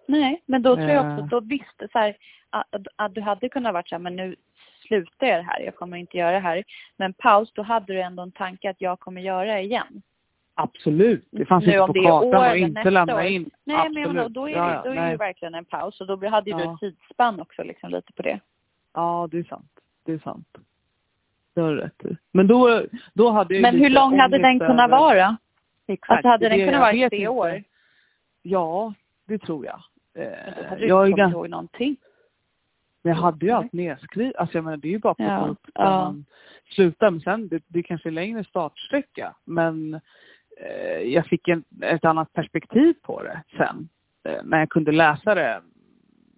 [0.08, 1.24] Nej, men då tror jag också Eh.
[1.24, 2.16] att då visste så här,
[2.50, 4.36] att, att du hade kunnat vara så här, men nu
[4.88, 6.64] slutar jag det här, jag kommer inte göra det här.
[6.96, 10.02] Men paus, då hade du ändå en tanke att jag kommer göra det igen.
[10.60, 11.28] Absolut.
[11.30, 13.50] Det fanns Nu inte på det kartan att inte lämna in.
[13.64, 13.94] Nej Absolut.
[13.94, 15.10] men jag menar, då är, det, ja, då är det nej.
[15.10, 16.74] ju verkligen en paus och då hade du Ja.
[16.74, 18.40] ett tidsspann också liksom lite på det.
[18.94, 19.70] Ja, det är sant.
[20.04, 20.58] Det är sant.
[21.54, 22.16] Det har du rätt i.
[22.32, 22.82] Men då,
[23.14, 25.36] då hade jag Men hur lång hade den kunnat vara?
[25.86, 26.10] Exakt.
[26.10, 27.28] Alltså hade det den det kunnat jag vara tre inte.
[27.28, 27.62] år?
[28.42, 28.94] Ja,
[29.26, 29.82] det tror jag.
[30.14, 31.96] Men Eh, då hade du jag, är inte kommit ihåg någonting.
[33.02, 34.36] men jag hade ju allt nedskrivet.
[34.36, 35.90] Alltså jag menar, det är ju bara att plocka Ja, upp där ja.
[35.90, 36.24] man
[36.70, 37.10] slutar.
[37.10, 39.34] Men sen, det, det kanske är längre startsträcka.
[39.44, 40.00] Men eh,
[41.04, 43.88] jag fick en, ett annat perspektiv på det sen.
[44.24, 45.62] Eh, när jag kunde läsa det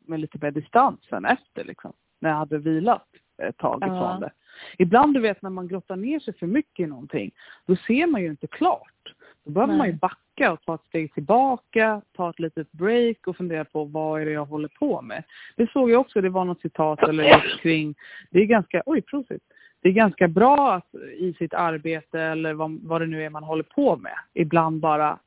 [0.06, 1.92] med lite mer distans sen efter liksom.
[2.20, 3.06] När jag hade vilat
[3.42, 3.86] ett tag Ja.
[3.86, 4.30] ifrån det.
[4.78, 7.30] Ibland du vet när man grottar ner sig för mycket i någonting,
[7.66, 9.14] då ser man ju inte klart.
[9.44, 9.78] Då behöver Nej.
[9.78, 13.84] man ju backa och ta ett steg tillbaka, ta ett litet break och fundera på
[13.84, 15.24] vad är det jag håller på med.
[15.56, 17.94] Det såg jag också, det var något citat eller kring,
[18.30, 19.42] det är ganska, oj prosit.
[19.82, 23.44] Det är ganska bra att i sitt arbete eller vad, vad det nu är man
[23.44, 25.18] håller på med, ibland bara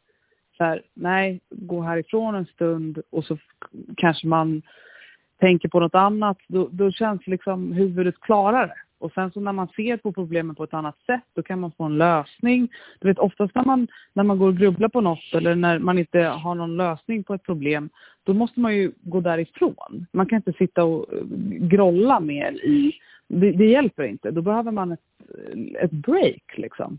[0.58, 3.38] så här, nej, gå härifrån en stund och så
[3.98, 4.62] kanske man
[5.40, 8.74] tänker på något annat, då, då känns liksom huvudet klarare.
[9.00, 11.72] Och sen så när man ser på problemen på ett annat sätt, då kan man
[11.72, 12.70] få en lösning.
[13.00, 16.00] Du vet oftast när man, när man går och grubblar på något eller när man
[16.00, 17.90] inte har någon lösning på ett problem,
[18.24, 20.06] då måste man ju gå därifrån.
[20.12, 21.06] Man kan inte sitta och
[21.50, 22.94] grolla mer i,
[23.28, 24.32] det, det hjälper inte.
[24.32, 25.00] Då behöver man ett,
[25.80, 26.98] ett break liksom.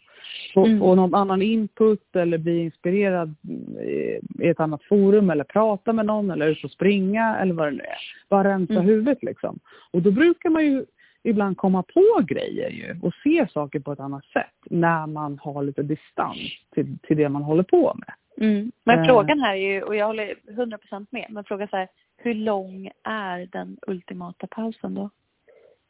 [0.54, 0.82] Och, Mm.
[0.82, 3.34] och någon annan input eller bli inspirerad
[3.80, 7.66] i i ett annat forum eller prata med någon eller ut och springa eller vad
[7.66, 8.28] det nu är.
[8.28, 8.84] Bara rensa Mm.
[8.86, 9.58] huvudet liksom.
[9.90, 10.84] Och då brukar man ju
[11.22, 15.62] ibland komma på grejer ju och se saker på ett annat sätt när man har
[15.62, 16.38] lite distans
[16.74, 18.14] till, till det man håller på med.
[18.48, 18.72] Mm.
[18.84, 19.06] Men Eh.
[19.06, 22.90] frågan här är ju, och jag håller 100% med, men frågan så här, hur lång
[23.04, 25.10] är den ultimata pausen då?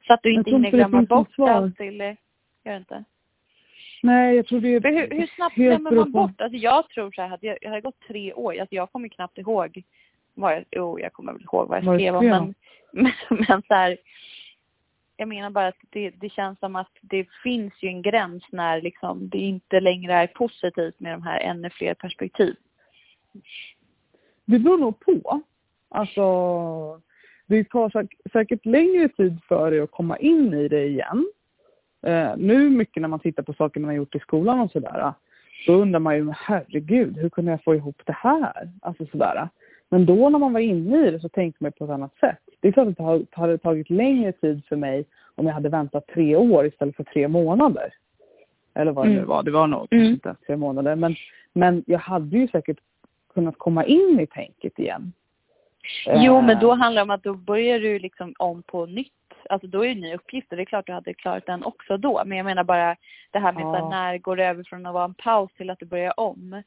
[0.06, 2.16] Så att du inte hinner glömma bort allt eller,
[2.64, 3.04] gör inte?
[4.02, 6.40] Nej, jag tror det är För hur, hur snabbt glömmer man bort?
[6.40, 9.38] Alltså jag tror så här, hade jag, hade gått tre år, alltså jag kommer knappt
[9.38, 9.82] ihåg
[10.34, 12.54] vad jag, jo jag kommer väl ihåg vad jag skrev om, men,
[12.92, 13.12] men,
[13.48, 13.96] men så här,
[15.16, 18.82] jag menar bara att det, det känns som att det finns ju en gräns när
[18.82, 22.56] liksom det inte längre är positivt med de här ännu fler perspektiv.
[24.44, 25.42] Det beror nog på.
[25.88, 26.22] Alltså,
[27.46, 31.26] det tar säk- säkert längre tid för dig att komma in i det igen.
[32.06, 35.12] Eh, nu mycket när man tittar på saker man har gjort i skolan och sådär.
[35.66, 38.70] Då undrar man ju, herregud, hur kunde jag få ihop det här?
[38.82, 39.48] Alltså sådär.
[39.88, 42.38] Men då när man var inne i det så tänkte man på ett annat sätt.
[42.60, 45.04] Det är klart att det hade tagit längre tid för mig
[45.34, 47.94] om jag hade väntat tre år istället för tre månader.
[48.74, 49.28] Eller vad det nu Mm.
[49.28, 49.42] var.
[49.42, 50.04] Det var nog Mm.
[50.06, 50.96] inte tre månader.
[50.96, 51.14] Men,
[51.52, 52.78] men jag hade ju säkert
[53.34, 55.12] kunnat komma in i tänket igen.
[56.06, 59.12] Jo, Eh, men då handlar det om att då börjar du liksom om på nytt.
[59.50, 61.64] Alltså då är det en ny uppgift och det är klart du hade klarat den
[61.64, 62.22] också då.
[62.26, 62.96] Men jag menar bara
[63.30, 63.72] det här med Ja.
[63.74, 66.62] här, när går det över från att vara en paus till att du börjar om?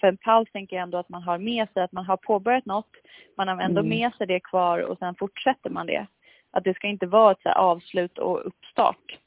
[0.00, 2.66] För en paus tänker jag ändå att man har med sig att man har påbörjat
[2.66, 2.90] något,
[3.36, 3.88] man har ändå Mm.
[3.88, 6.06] med sig det kvar och sen fortsätter man det.
[6.50, 9.18] Att det ska inte vara ett så avslut och uppstart.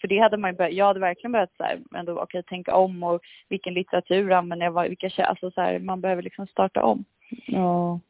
[0.00, 2.74] För det hade man ju börjat, jag hade verkligen börjat så här, ändå okej tänka
[2.76, 7.04] om och vilken litteratur använder jag, vilka, alltså så här, man behöver liksom starta om.
[7.46, 8.00] Ja.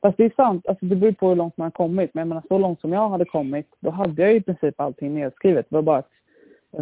[0.00, 2.14] Fast det är sant, alltså det beror på hur långt man har kommit.
[2.14, 5.14] Men jag menar, så långt som jag hade kommit, då hade jag i princip allting
[5.14, 5.66] nedskrivet.
[5.68, 6.10] Det var bara att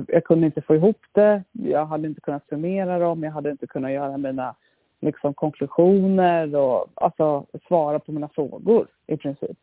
[0.09, 3.67] jag kunde inte få ihop det, jag hade inte kunnat summera dem, jag hade inte
[3.67, 4.55] kunnat göra mina
[5.01, 9.59] liksom, konklusioner och alltså, svara på mina frågor i princip.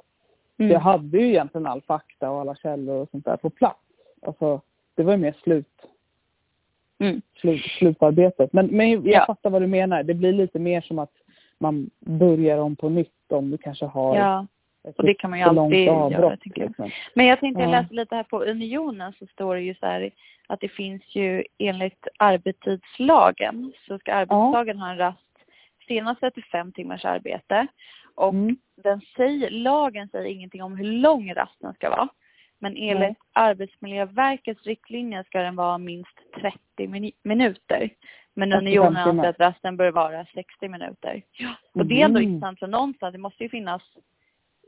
[0.58, 0.72] Mm.
[0.72, 3.80] Jag hade ju egentligen all fakta och alla källor och sånt där på plats.
[4.22, 4.62] Alltså,
[4.96, 5.68] det var ju mer slut,
[7.00, 7.22] Mm.
[7.36, 8.54] slut, slutarbetet.
[8.54, 9.26] Men, men jag Ja.
[9.26, 10.04] fattar vad du menar.
[10.04, 11.12] Det blir lite mer som att
[11.60, 14.48] man börjar om på nytt om du kanske har Ja.
[14.90, 16.68] ett och det kan man ju för långt alltid göra, avbrott, tycker jag.
[16.70, 16.90] liksom.
[17.14, 17.82] Men jag tänkte jag Ja.
[17.82, 20.10] läste lite här på Unionen så står det ju så här
[20.48, 25.20] att det finns ju enligt arbetstidslagen så ska arbetstagaren ha en rast
[25.88, 27.68] senast 35 timmars arbete.
[28.16, 28.58] Och Mm.
[28.84, 32.08] den säger, lagen säger ingenting om hur lång rasten ska vara.
[32.60, 33.16] Men enligt Nej.
[33.34, 37.90] Arbetsmiljöverkets riktlinjer ska den vara minst 30 minu- minuter.
[38.40, 41.22] Men 35 Unionen anser att rasten bör vara 60 minuter.
[41.74, 42.30] Och det är ändå Mhm.
[42.30, 43.82] intressant för någonstans, det måste ju finnas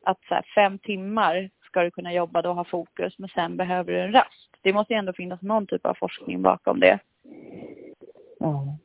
[0.03, 3.57] att så här, fem timmar ska du kunna jobba då och ha fokus men sen
[3.57, 4.49] behöver du en rast.
[4.61, 6.99] Det måste ju ändå finnas någon typ av forskning bakom det.
[8.39, 8.77] Ja.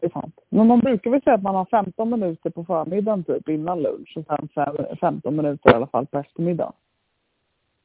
[0.00, 0.40] Det är sant.
[0.48, 4.16] Men man brukar väl säga att man har 15 minuter på förmiddagen typ innan lunch
[4.16, 6.72] och sen fem- 15 minuter i alla fall på eftermiddagen.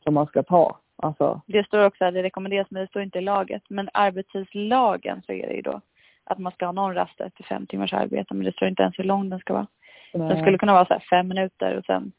[0.03, 0.77] Som man ska ta.
[0.95, 3.63] Alltså, Det står också att det rekommenderas men det står inte i laget.
[3.69, 5.81] Men arbetstidslagen så är det ju då
[6.23, 8.99] att man ska ha någon rast efter fem timmars arbete men det står inte ens
[8.99, 9.67] hur lång den ska vara.
[10.13, 12.11] Den nej, skulle kunna vara så här fem minuter och sen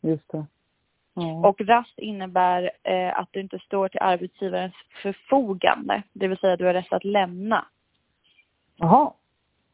[0.00, 0.46] just det.
[1.14, 1.48] Ja.
[1.48, 6.02] Och rast innebär eh, att du inte står till arbetsgivarens förfogande.
[6.12, 7.64] Det vill säga du har rätt att lämna
[8.76, 9.12] Jaha,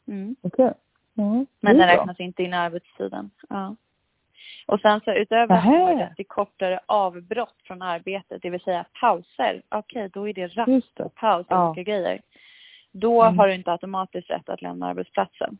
[0.08, 0.36] Mm.
[0.42, 0.72] okej.
[1.14, 3.30] Ja, Men det är den räknas inte in i arbetstiden.
[3.48, 3.76] Ja.
[4.66, 5.78] Och sen så utöver att Nähä.
[5.78, 9.62] man har rätt till kortare avbrott från arbetet, det vill säga pauser.
[9.68, 11.70] Okej, då är det rast och paus och Ja.
[11.70, 12.20] olika grejer.
[12.98, 13.38] Då Mm.
[13.38, 15.58] har du inte automatiskt rätt att lämna arbetsplatsen.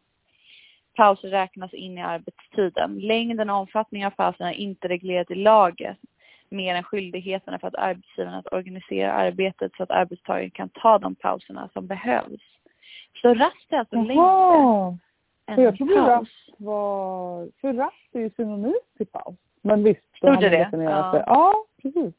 [0.96, 2.98] Pauser räknas in i arbetstiden.
[2.98, 5.96] Längden och omfattningen av pauserna är inte reglerat i laget
[6.48, 11.14] mer än skyldigheterna för att arbetsgivaren att organisera arbetet så att arbetstagaren kan ta de
[11.14, 12.40] pauserna som behövs.
[13.22, 14.98] Så rast är alltså längre
[15.46, 16.06] än jag en trodde paus.
[16.08, 17.48] rast var...
[17.60, 19.36] För rast är ju synonymt till paus.
[19.62, 20.58] Men visst, då har det man det?
[20.64, 21.12] definierat Ja.
[21.12, 21.24] det.
[21.26, 22.14] Ja, precis.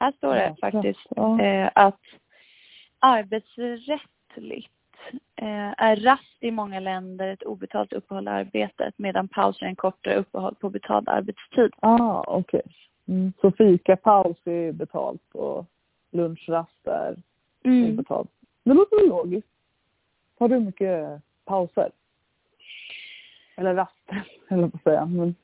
[0.00, 1.40] Här står det Ja, faktiskt ja.
[1.42, 2.00] eh, att
[3.00, 4.70] arbetsrättligt
[5.36, 9.76] eh, är rast i många länder ett obetalt uppehåll i arbetet medan paus är en
[9.76, 11.70] kortare uppehåll på betald arbetstid.
[11.80, 12.62] Ah, okej.
[13.08, 13.32] Mm.
[13.40, 15.66] Så fikapaus är betalt och
[16.10, 17.16] lunchrast är
[17.64, 17.90] Mm.
[17.92, 18.30] obetalt.
[18.64, 19.48] Det låter väl logiskt.
[20.38, 21.90] Har du mycket pauser?
[23.56, 25.06] Eller raster, eller vad säga.
[25.06, 25.34] Men,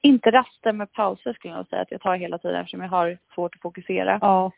[0.00, 3.18] Inte raster med pauser skulle jag säga att jag tar hela tiden eftersom jag har
[3.34, 4.18] svårt att fokusera.
[4.20, 4.50] ja.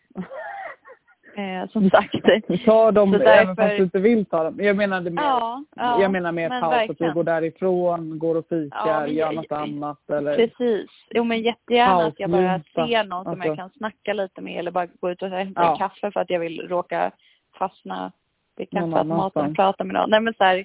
[1.36, 2.12] Eh, som sagt.
[2.64, 4.56] Tar dem Så även därför- fast du inte vill ta dem.
[4.60, 7.14] Jag menade mer, Ja, ja, jag menar mer paus, att du verkligen.
[7.14, 10.36] går därifrån, går och fikar, Ja, gör något annat eller...
[10.36, 10.90] Precis.
[11.10, 13.46] Jo men jättegärna att jag bara ser någon som Alltså.
[13.48, 15.72] jag kan snacka lite med eller bara gå ut och hämta Ja.
[15.72, 17.10] en kaffe för att jag vill råka
[17.58, 18.12] fastna
[18.56, 20.10] vid kaffeautomaten och prata med någon.
[20.10, 20.64] Nej men så här,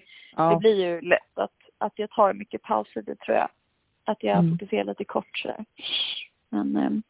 [0.52, 3.48] det blir ju lätt att, att jag tar mycket pauser, det tror jag.
[4.06, 4.52] Att jag Mm.
[4.52, 5.66] fokuserar lite kort sådär.
[6.50, 7.04] Men, ehm,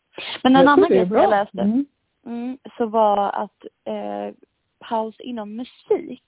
[0.43, 1.85] men en Jag annan grej som jag läste Mm.
[2.25, 4.33] Mm, så var att eh,
[4.79, 6.23] paus inom musik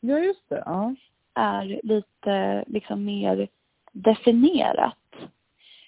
[0.00, 0.62] Ja, just det.
[0.66, 0.94] Ja.
[1.34, 3.48] är lite liksom mer
[3.92, 4.98] definierat.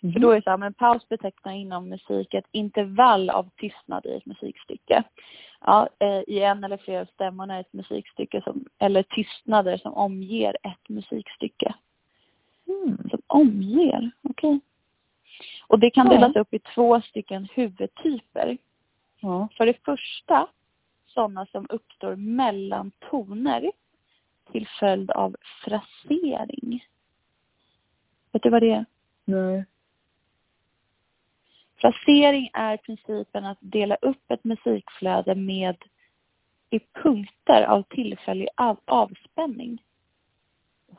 [0.00, 0.12] Mhm.
[0.12, 4.06] För då är det så här, men paus betecknar inom musik ett intervall av tystnad
[4.06, 5.02] i ett musikstycke.
[5.60, 9.94] Ja, eh, I en eller flera av stämmorna är ett musikstycke som, eller tystnader som
[9.94, 11.74] omger ett musikstycke.
[12.66, 12.98] Mm.
[13.10, 14.60] Som omger, okej.
[15.66, 16.12] Och det kan Ja.
[16.12, 18.58] delas upp i två stycken huvudtyper.
[19.20, 19.48] Ja.
[19.56, 20.48] För det första,
[21.06, 23.72] sådana som uppstår mellan toner
[24.52, 26.84] till följd av frasering.
[28.32, 28.84] Vet du vad det är?
[29.24, 29.64] Nej.
[31.76, 35.76] Frasering är principen att dela upp ett musikflöde med
[36.70, 39.82] i punkter av tillfällig av, avspänning.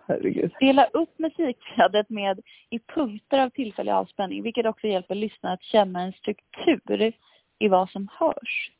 [0.05, 0.51] Herregud.
[0.59, 6.01] Dela upp musikflödet med i punkter av tillfällig avspänning, vilket också hjälper lyssnaren att känna
[6.01, 7.13] en struktur
[7.59, 8.71] i vad som hörs.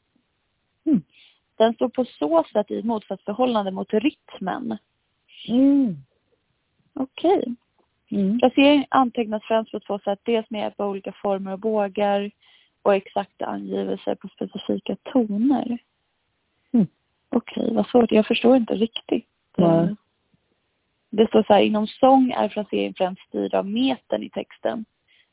[0.86, 1.02] Mm.
[1.56, 4.78] Den står på så sätt i motsatsförhållande mot rytmen.
[5.48, 5.96] Mm.
[6.94, 7.56] Okej.
[8.12, 8.40] Mm.
[8.40, 10.20] Placering antecknas främst på två sätt.
[10.24, 12.32] Dels med hjälp av olika former och bågar
[12.82, 15.78] och exakta angivelser på specifika toner.
[16.72, 16.88] Mm.
[17.30, 18.12] Okej, vad svårt.
[18.12, 19.28] Jag förstår inte riktigt.
[19.58, 19.96] Nej.
[21.10, 24.86] Det står så här, inom sång är frasering främst styrd av metern i texten.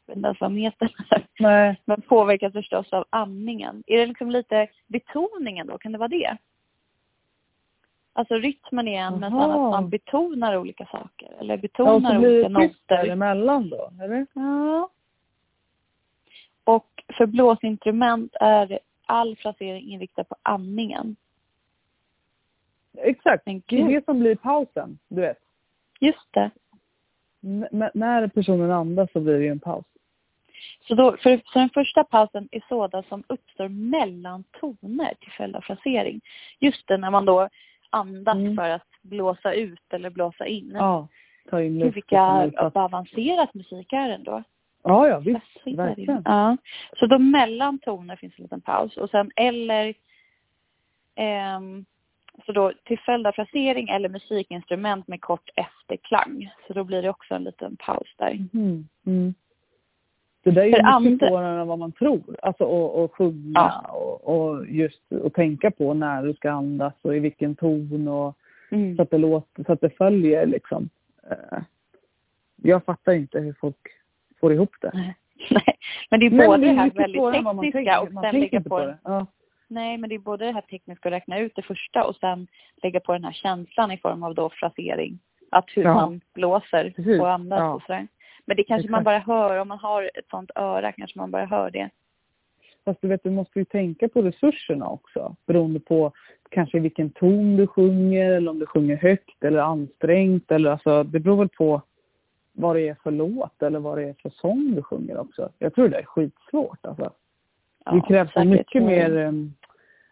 [0.07, 1.27] Jag vet inte ens vad metern är.
[1.41, 1.81] Nej.
[1.85, 3.83] Men påverkas förstås av andningen.
[3.87, 5.79] Är det liksom lite betoningen då?
[5.79, 6.37] Kan det vara det?
[8.13, 11.33] Alltså rytmen är en, men att man betonar olika saker.
[11.41, 12.75] Eller Ja, och betonar så olika noter.
[12.87, 14.27] däremellan då, eller?
[14.33, 14.91] Ja.
[16.65, 21.17] Och för blåsinstrument är all frasering inriktad på andningen.
[22.97, 23.47] Exakt.
[23.47, 25.39] Men Det är det som blir pausen, du vet.
[26.01, 26.51] just det.
[27.43, 29.85] N- när personen andas så blir det ju en paus.
[30.89, 35.57] Så, då, för, så den första pausen är sådan som uppstår mellan toner till följd
[35.57, 36.21] av frasering.
[36.61, 37.49] Just det, när man då
[37.91, 38.57] andas Mm.
[38.57, 40.71] för att blåsa ut eller blåsa in.
[40.75, 41.09] Ja.
[41.51, 41.97] Ta in luft.
[41.97, 44.43] vilka avancerat musik är ändå.
[44.83, 45.79] Ja, ja, visst.
[45.79, 46.23] Verkligen.
[46.25, 46.57] Ja.
[46.99, 49.95] Så då mellan toner finns en liten paus och sen eller
[51.15, 51.85] ehm,
[52.47, 56.51] så då till följd av frasering eller musikinstrument med kort efterklang.
[56.67, 58.31] Så då blir det också en liten paus där.
[58.55, 58.89] Mm.
[59.07, 59.35] Mm.
[60.45, 62.23] Det där är ju mycket svårare än vad man tror.
[62.43, 62.65] Alltså
[63.05, 63.89] att sjunga Ja.
[63.93, 68.37] och, och just att tänka på när du ska andas och i vilken ton och
[68.71, 68.97] Mm.
[68.97, 70.89] så att det låter, så att det följer liksom.
[71.31, 71.59] Eh,
[72.63, 73.77] Jag fattar inte hur folk
[74.41, 74.91] får ihop det.
[74.95, 75.15] Nej.
[75.51, 75.77] Nej,
[76.11, 78.95] men det är både det det är här väldigt tekniska och sen lägga på, på.
[79.05, 79.27] Ja.
[79.69, 82.47] Nej, men det är både det här tekniska att räkna ut det första och sen
[82.83, 85.19] lägga på den här känslan i form av då frasering.
[85.51, 85.95] Att hur Ja.
[85.95, 87.21] man blåser Precis.
[87.21, 88.07] och andas och sådär.
[88.45, 89.27] Men det kanske man Exakt.
[89.27, 91.91] bara hör, om man har ett sånt öra kanske man bara hör det.
[92.85, 95.37] Fast du vet, du måste ju tänka på resurserna också.
[95.47, 96.13] Beroende på
[96.51, 100.51] kanske vilken ton du sjunger eller om du sjunger högt eller ansträngt.
[100.51, 101.83] Eller alltså, det beror väl på
[102.53, 105.49] vad det är för låt eller vad det är för sång du sjunger också.
[105.59, 107.03] Jag tror det är skitsvårt alltså.
[107.05, 107.11] det
[107.85, 108.51] Ja, krävs så säkert.
[108.51, 109.55] mycket mer um,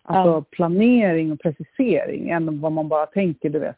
[0.02, 0.44] alltså Ja.
[0.50, 3.76] planering och precisering än vad man bara tänker, du vet.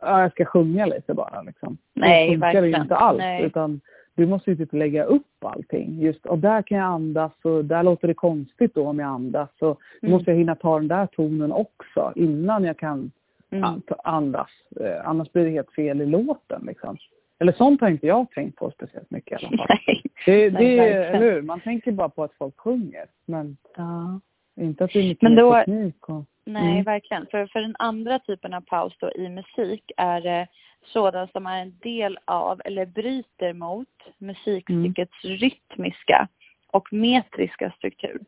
[0.00, 1.76] Ja, jag ska sjunga lite bara liksom.
[1.94, 2.82] Nej, så funkar det ju verkligen.
[2.82, 3.18] inte alls.
[3.18, 3.42] Nej.
[3.44, 3.80] Utan
[4.14, 6.00] du måste ju typ lägga upp allting.
[6.00, 9.48] Just, och där kan jag andas och där låter det konstigt då om jag andas.
[9.58, 10.12] Då Mm.
[10.12, 13.10] måste jag hinna ta den där tonen också innan jag kan
[13.52, 13.80] Mm.
[14.04, 14.48] andas.
[14.80, 16.96] Eh, annars blir det helt fel i låten liksom.
[17.38, 19.66] Eller sånt har inte jag tänkt på speciellt mycket i alla fall.
[19.86, 20.02] Nej.
[20.26, 21.14] Det, Nej, det verkligen.
[21.14, 21.42] eller hur?
[21.42, 23.04] Man tänker bara på att folk sjunger.
[23.26, 24.20] Men Ja.
[24.56, 26.08] inte att det är mycket Men mer då- teknik.
[26.08, 26.84] Och, Nej, Mm.
[26.84, 27.26] verkligen.
[27.26, 30.46] För, för den andra typen av paus då i musik är det
[30.84, 36.28] sådant som är en del av eller bryter mot musikstyckets rytmiska
[36.66, 38.20] och metriska struktur.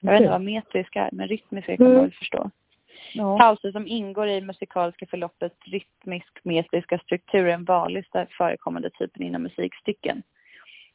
[0.00, 2.02] Jag vet inte vad metriska är, men rytmiska kan man Mm.
[2.04, 2.50] väl förstå.
[3.14, 3.38] ja.
[3.38, 9.42] Pauser som ingår i musikaliska förloppet rytmisk metriska struktur är den vanligaste förekommande typen inom
[9.42, 10.22] musikstycken.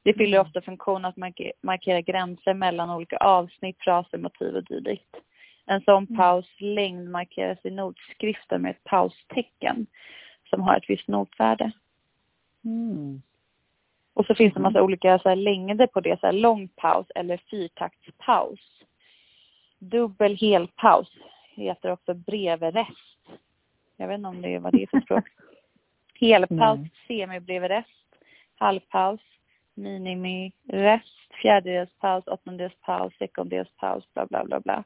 [0.03, 5.15] Det fyller ofta funktion att marke- markera gränser mellan olika avsnitt, fraser, motiv och dylikt.
[5.69, 9.87] En sån paus längd markeras i notskriften med ett paustecken
[10.49, 11.71] som har ett visst notvärde.
[12.65, 13.21] Mm.
[14.13, 16.67] Och så finns det en massa olika så här, längder på det, så här, lång
[16.67, 18.59] paus eller fyrtaktspaus.
[19.79, 21.11] Dubbel helpaus
[21.55, 23.27] heter också brevrest.
[23.97, 25.27] Jag vet inte om det är vad det är för språk.
[26.19, 26.91] Helpaus, Nej.
[27.07, 28.15] semibrevrest,
[28.55, 29.21] halvpaus,
[29.73, 34.83] minimirest, fjärdedelspaus, åttondelspaus, sekundelspaus, bla bla bla bla.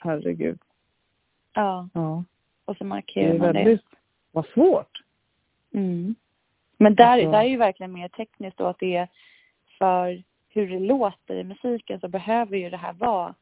[0.00, 0.58] Herregud.
[1.54, 2.24] Ja, Ja.
[2.64, 3.52] och så Det markerar är man det.
[3.64, 3.84] väldigt...
[4.32, 5.02] Vad svårt.
[5.74, 6.14] Mm.
[6.76, 9.08] Men där, Alltså- där är ju verkligen mer tekniskt då att det är
[9.78, 13.34] för hur det låter i musiken så behöver ju det här vara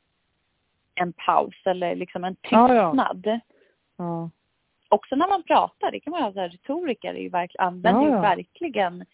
[0.94, 2.90] en paus eller liksom en Ja, ja.
[2.90, 3.40] tystnad.
[3.96, 4.30] Ja.
[4.88, 8.00] Också när man pratar, det kan man ha så här, retoriker är ju verk, använder
[8.02, 8.20] Ja, ju ja.
[8.20, 9.04] verkligen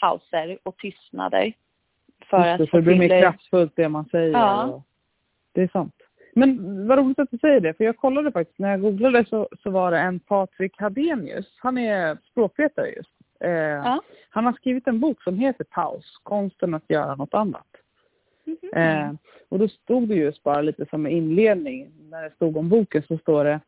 [0.00, 1.52] pauser och tystnader
[2.26, 4.32] för Just att det, så det blir mer kraftfullt det man säger.
[4.32, 4.82] Ja.
[5.52, 5.94] Det är sant.
[6.36, 9.48] Men vad roligt att du säger det, för jag kollade faktiskt, när jag googlade så,
[9.62, 13.10] så var det en Patrik Hadenius, han är språkvetare just.
[13.40, 14.02] Eh, Ja.
[14.30, 17.66] Han har skrivit en bok som heter Paus, konsten att göra något annat.
[18.44, 18.82] Mhm.
[18.82, 19.10] Eh,
[19.48, 23.02] och då stod det just bara lite som en inledning, när det stod om boken
[23.02, 23.60] så står det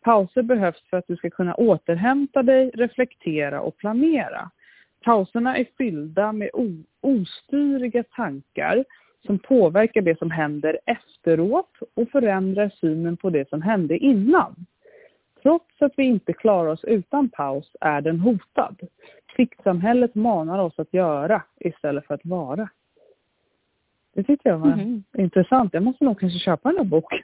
[0.00, 4.50] Pauser behövs för att du ska kunna återhämta dig, reflektera och planera.
[5.04, 6.50] Pauserna är fyllda med
[7.00, 8.84] ostyriga tankar
[9.26, 14.54] som påverkar det som händer efteråt och förändrar synen på det som hände innan.
[15.42, 18.76] Trots att vi inte klarar oss utan paus är den hotad.
[19.34, 22.68] Pliktsamhället manar oss att göra istället för att vara.
[24.14, 25.02] Det tyckte jag var Mhm.
[25.18, 25.74] intressant.
[25.74, 27.22] Jag måste nog kanske köpa den här boken.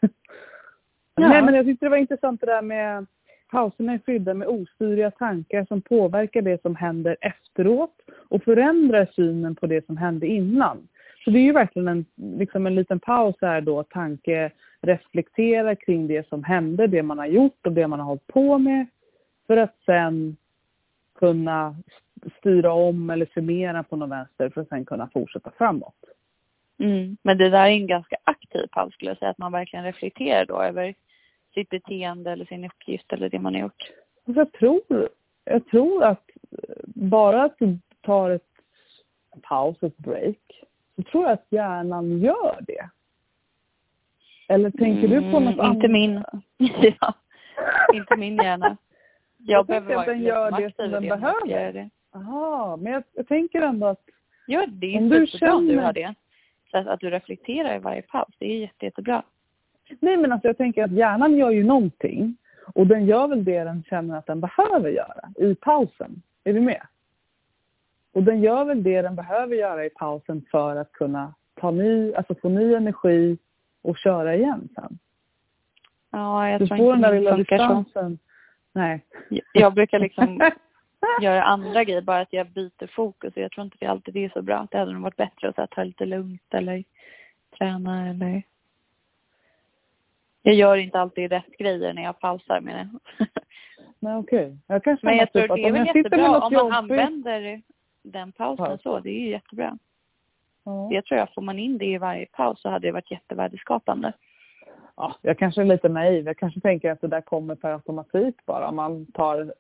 [1.17, 1.29] Ja.
[1.29, 3.07] Nej, men jag tyckte det var intressant det där med
[3.51, 7.95] pauserna är fyllda med ostyriga tankar som påverkar det som händer efteråt
[8.29, 10.89] och förändrar synen på det som hände innan.
[11.25, 16.07] Så det är ju verkligen en, liksom en liten paus här då, tanke reflektera kring
[16.07, 18.87] det som hände, det man har gjort och det man har hållit på med
[19.47, 20.37] för att sen
[21.15, 21.77] kunna
[22.39, 26.05] styra om eller summera på något vänster för att sen kunna fortsätta framåt.
[26.79, 27.17] Mm.
[27.23, 30.47] Men det där är en ganska aktiv paus skulle jag säga, att man verkligen reflekterar
[30.47, 30.95] då över
[31.55, 33.93] sitt beteende eller sin uppgift eller det man har gjort.
[34.27, 35.09] Alltså jag, tror,
[35.45, 36.31] jag tror att
[36.87, 38.49] bara att du tar ett
[39.43, 40.65] paus, ett break,
[40.97, 42.89] så tror jag att hjärnan gör det.
[44.49, 45.75] Eller tänker du på något Mm, annat?
[45.75, 46.23] Inte min.
[47.01, 47.15] ja,
[47.95, 48.77] inte min hjärna.
[49.47, 51.91] Jag, Jag behöver att den gör det som den det behöver.
[52.13, 54.01] Jaha, men jag, jag tänker ändå att
[54.47, 56.15] Ja, det är Om du superbra om du känner- har det.
[56.71, 59.23] Så att, att du reflekterar i varje paus, det är jätte, jättebra.
[60.01, 62.37] Nej men alltså jag tänker att hjärnan gör ju någonting
[62.75, 66.23] och den gör väl det den känner att den behöver göra i pausen.
[66.45, 66.83] Är du med?
[68.15, 72.15] Och den gör väl det den behöver göra i pausen för att kunna ta ny,
[72.15, 73.39] alltså få ny energi
[73.83, 74.99] och köra igen sen.
[76.11, 78.19] Ja, jag Du tror får den inte där min lilla distansen.
[78.73, 79.05] Nej.
[79.53, 80.51] Jag brukar liksom
[81.21, 83.37] göra andra grejer, bara att jag byter fokus.
[83.37, 84.67] Och jag tror inte det alltid är så bra.
[84.71, 86.85] Det hade nog varit bättre att ta lite lugnt eller
[87.59, 88.43] träna eller...
[90.43, 93.27] Jag gör inte alltid rätt grejer när jag pausar med det.
[93.99, 94.57] Nej okej.
[94.67, 97.63] Jag kan Men jag tror typ det är väl jag jättebra om man jobbigt- använder
[98.05, 98.83] den pausen Paus.
[98.83, 99.01] så.
[99.01, 99.79] Det är ju jättebra.
[100.65, 100.89] Ja.
[100.91, 104.13] Jag tror att får man in det i varje paus så hade det varit jättevärdeskapande.
[104.97, 106.27] ja, jag kanske är lite naiv.
[106.27, 108.73] Jag kanske tänker att det där kommer per automatik bara.
[108.73, 109.53] Man tar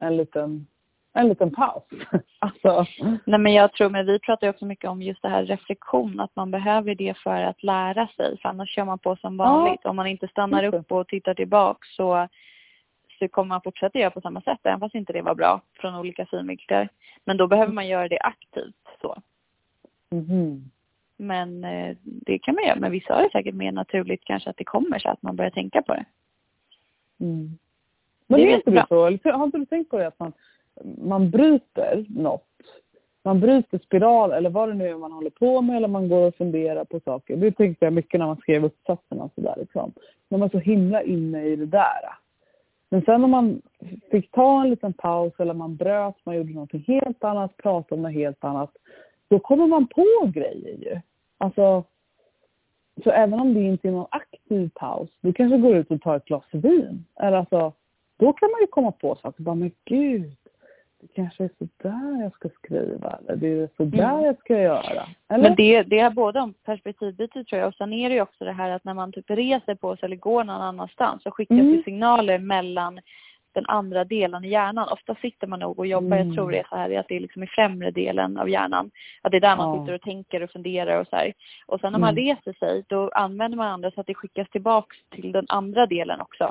[0.00, 0.66] en liten,
[1.12, 1.82] en liten paus.
[2.38, 2.86] alltså,
[3.24, 6.36] Nej men jag tror, men vi pratar också mycket om just det här reflektion, att
[6.36, 9.84] man behöver det för att lära sig, för annars kör man på som vanligt.
[9.84, 12.28] Om man inte stannar upp och tittar tillbaka så,
[13.18, 15.94] så kommer man fortsätta göra på samma sätt, även fast inte det var bra från
[15.94, 16.88] olika synvinklar.
[17.24, 19.16] Men då behöver man göra det aktivt så.
[20.10, 20.70] mhm.
[21.16, 22.78] Men eh, det kan man göra.
[22.80, 25.50] Men vissa har det säkert mer naturligt kanske att det kommer så att man börjar
[25.50, 26.04] tänka på det.
[27.20, 27.58] Mm.
[28.26, 28.86] Men Det är inte jättebra.
[28.88, 29.06] så?
[29.06, 30.32] Eller har inte du tänkt på det att man,
[30.98, 32.48] man bryter något?
[33.22, 36.28] Man bryter spiral eller vad det nu är man håller på med eller man går
[36.28, 37.36] och funderar på saker.
[37.36, 39.92] Det tänkte jag mycket när man skrev uppsatserna och sådär liksom.
[40.28, 42.23] När man är så himla inne i det där.
[42.94, 43.62] Men sen om man
[44.10, 48.02] fick ta en liten paus eller man bröt, man gjorde någonting helt annat, pratade om
[48.02, 48.70] något helt annat.
[49.28, 51.00] Då kommer man på grejer ju.
[51.38, 51.84] Alltså,
[53.04, 56.16] så även om det inte är någon aktiv paus, du kanske går ut och tar
[56.16, 57.04] ett glas vin.
[57.20, 57.72] Eller alltså,
[58.16, 59.42] då kan man ju komma på saker.
[59.42, 60.36] Bara, men gud,
[61.14, 63.18] kanske är så där jag ska skriva.
[63.18, 64.24] Eller det är så där Mm.
[64.24, 65.08] jag ska göra.
[65.28, 65.42] Eller?
[65.42, 68.44] Men det, det är både om perspektivbyte tror jag och sen är det ju också
[68.44, 71.58] det här att när man typ reser på sig eller går någon annanstans så skickas
[71.58, 71.76] Mm.
[71.76, 73.00] det signaler mellan
[73.54, 74.88] den andra delen i hjärnan.
[74.88, 76.26] Ofta sitter man nog och jobbar, Mm.
[76.28, 78.90] jag tror det är så här att det är liksom i främre delen av hjärnan.
[79.22, 79.82] Att det är där man Ja.
[79.82, 81.32] sitter och tänker och funderar och så här.
[81.66, 82.24] Och sen när man Mm.
[82.24, 86.20] reser sig då använder man andra så att det skickas tillbaks till den andra delen
[86.20, 86.44] också.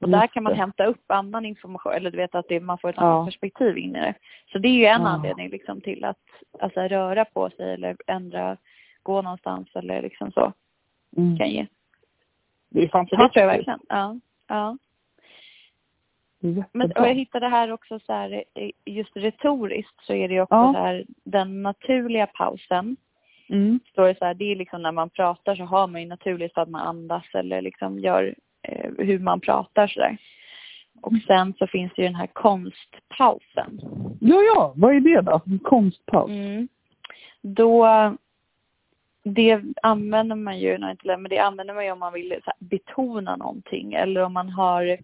[0.00, 0.58] Och Just där kan man det.
[0.58, 3.02] hämta upp annan information, eller du vet att det, man får ett Ja.
[3.02, 4.14] annat perspektiv in i det.
[4.52, 5.08] Så det är ju en Ja.
[5.08, 6.16] anledning liksom till att
[6.60, 8.56] alltså, röra på sig eller ändra,
[9.02, 10.52] gå någonstans eller liksom så
[11.16, 11.38] Mm.
[11.38, 11.66] kan ge.
[12.72, 13.36] Det är Så det tror fantastiskt.
[13.36, 13.80] jag verkligen.
[13.88, 14.16] Ja.
[14.48, 14.76] ja.
[16.72, 20.54] Men, och jag hittade här också så här, eh, just retoriskt så är det också
[20.54, 20.72] Ja.
[20.76, 22.96] här, den naturliga pausen.
[23.48, 23.80] Mm.
[23.92, 26.58] Står det så här, det är liksom när man pratar så har man ju naturligt
[26.58, 30.16] att man andas eller liksom gör eh, hur man pratar så där.
[31.02, 33.80] Och sen så finns det ju den här konstpausen.
[34.20, 34.72] Ja, ja.
[34.76, 35.40] Vad är det då?
[35.62, 36.30] Konstpaus?
[36.30, 36.68] Mm.
[37.42, 37.88] Då,
[39.24, 42.54] det använder man ju, nej, inte men det använder man ju om man vill här,
[42.58, 44.98] betona någonting eller om man har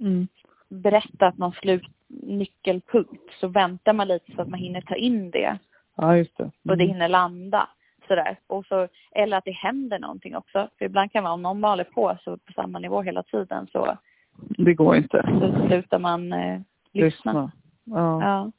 [0.00, 0.28] Mm.
[0.74, 5.58] Berättat någon slutnyckelpunkt så väntar man lite så att man hinner ta in det
[5.96, 6.44] Ja, just det.
[6.44, 6.88] och det Mm.
[6.88, 7.68] hinner landa.
[8.08, 8.36] Sådär.
[8.46, 10.68] Och så, eller att det händer någonting också.
[10.78, 13.98] För ibland kan man, om någon maler på så på samma nivå hela tiden så,
[14.38, 15.22] Det går inte.
[15.40, 16.60] så slutar man eh,
[16.92, 17.52] lyssna.
[17.84, 18.52] Ja, Ja.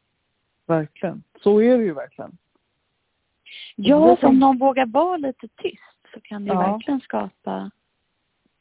[0.66, 1.24] verkligen.
[1.43, 2.38] Så är det ju verkligen.
[3.76, 6.59] ja, om någon vågar vara lite tyst så kan det Ja.
[6.72, 7.72] verkligen skapa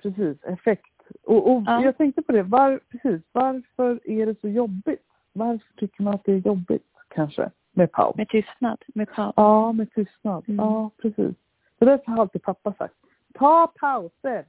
[0.03, 0.94] Precis, effekt.
[1.25, 1.83] Och, och Ja.
[1.85, 5.07] jag tänkte på det, var, precis, varför är det så jobbigt?
[5.33, 8.17] Varför tycker man att det är jobbigt kanske med paus?
[8.17, 9.33] med tystnad, med paus.
[9.37, 10.45] Ja, med tystnad.
[10.49, 10.67] Mm.
[10.67, 11.35] Ja, precis.
[11.79, 12.95] Det där har alltid pappa sagt.
[13.35, 14.45] Ta pauser!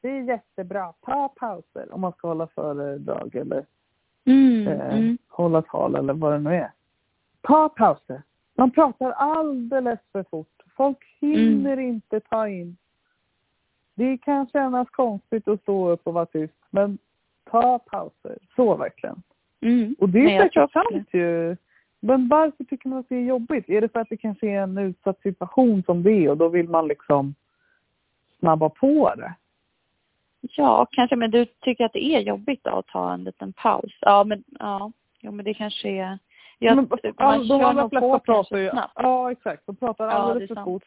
[0.00, 0.92] Det är jättebra.
[1.00, 3.66] Ta pauser om man ska hålla föredrag eller
[4.24, 5.18] Mm, eh, mm.
[5.28, 6.70] hålla tal eller vad det nu är.
[7.40, 8.22] Ta pauser.
[8.56, 10.62] Man pratar alldeles för fort.
[10.76, 11.84] Folk hinner Mm.
[11.88, 12.76] inte ta in.
[13.98, 16.98] Det kan kännas konstigt att stå upp och vara tyst, men
[17.50, 18.38] ta pauser.
[18.56, 19.22] Så verkligen.
[19.60, 19.96] Mm.
[19.98, 21.56] Och det är säkert sant ju.
[22.00, 23.68] Men varför tycker man att det är jobbigt?
[23.68, 26.48] Är det för att det kanske är en utsatt situation som det är och då
[26.48, 27.34] vill man liksom
[28.38, 29.34] snabba på det?
[30.40, 31.16] Ja, kanske.
[31.16, 33.98] Men du tycker att det är jobbigt då, att ta en liten paus?
[34.00, 34.92] Ja, men, ja.
[35.20, 36.18] Jo, men det kanske är...
[36.58, 38.70] Jag, Men, man all, de allra flesta pratar ju...
[38.70, 38.92] snabbt.
[38.96, 39.66] Ja, exakt.
[39.66, 40.64] De pratar Ja, alldeles för sant.
[40.64, 40.84] fort.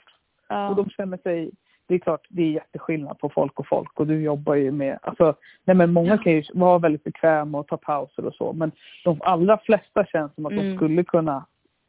[0.47, 0.69] Ja.
[0.69, 1.51] Och de känner sig...
[1.91, 4.99] Det är klart, det är jätteskillnad på folk och folk och du jobbar ju med...
[5.01, 8.71] Alltså, nej men många kan ju vara väldigt bekväma och ta pauser och så men
[9.03, 10.77] de allra flesta känns som att de Mm.
[10.77, 11.45] skulle kunna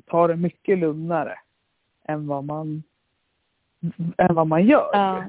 [0.07, 1.39] ta det mycket lugnare
[2.05, 2.83] än vad man,
[4.19, 4.91] än vad man gör.
[4.93, 5.25] Ja.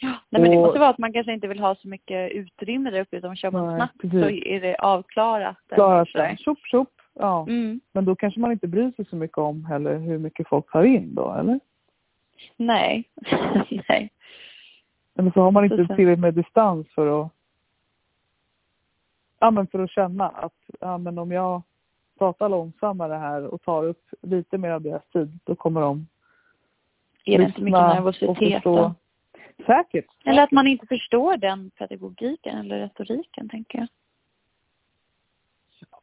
[0.00, 2.90] Ja, nej, men det måste vara att man kanske inte vill ha så mycket utrymme
[2.90, 4.22] där uppe utan kör man Nej, snabbt precis.
[4.22, 5.56] så är det avklarat.
[5.68, 6.36] Klarat den.
[6.36, 6.92] Tjopp, tjopp.
[7.14, 7.46] Ja.
[7.48, 7.80] Mm.
[7.92, 10.82] Men då kanske man inte bryr sig så mycket om heller hur mycket folk tar
[10.84, 11.60] in då, eller?
[12.56, 13.08] Nej.
[13.88, 14.10] nej.
[15.18, 17.32] Eller så har man inte tillräckligt med distans för att
[19.38, 21.62] ja, men för att känna att ja, men om jag
[22.18, 26.06] pratar långsammare här och tar upp lite mer av deras tid, då kommer de
[27.24, 28.76] Är det inte mycket nervositet förstå.
[28.76, 28.94] då?
[29.66, 30.06] Säkert.
[30.24, 33.88] Eller att man inte förstår den pedagogiken eller retoriken, tänker jag.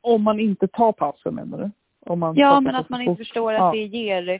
[0.01, 1.71] Om man inte tar pausen menar du?
[2.35, 3.71] Ja, men att man inte förstår att Ja.
[3.71, 4.39] det ger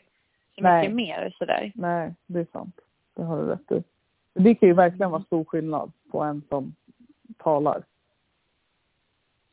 [0.55, 0.81] så Nej.
[0.81, 1.71] mycket mer sådär.
[1.75, 2.79] Nej, det är sant.
[3.15, 3.83] Det har du rätt i.
[4.33, 6.75] Det kan ju verkligen vara stor skillnad på en som
[7.37, 7.83] talar.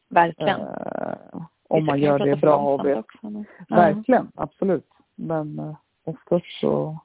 [0.08, 0.60] Verkligen.
[0.60, 2.98] Eh, om man gör det bra och vet.
[2.98, 3.76] Också, men, ja.
[3.76, 4.90] Verkligen, absolut.
[5.14, 5.74] Men eh,
[6.04, 6.98] oftast så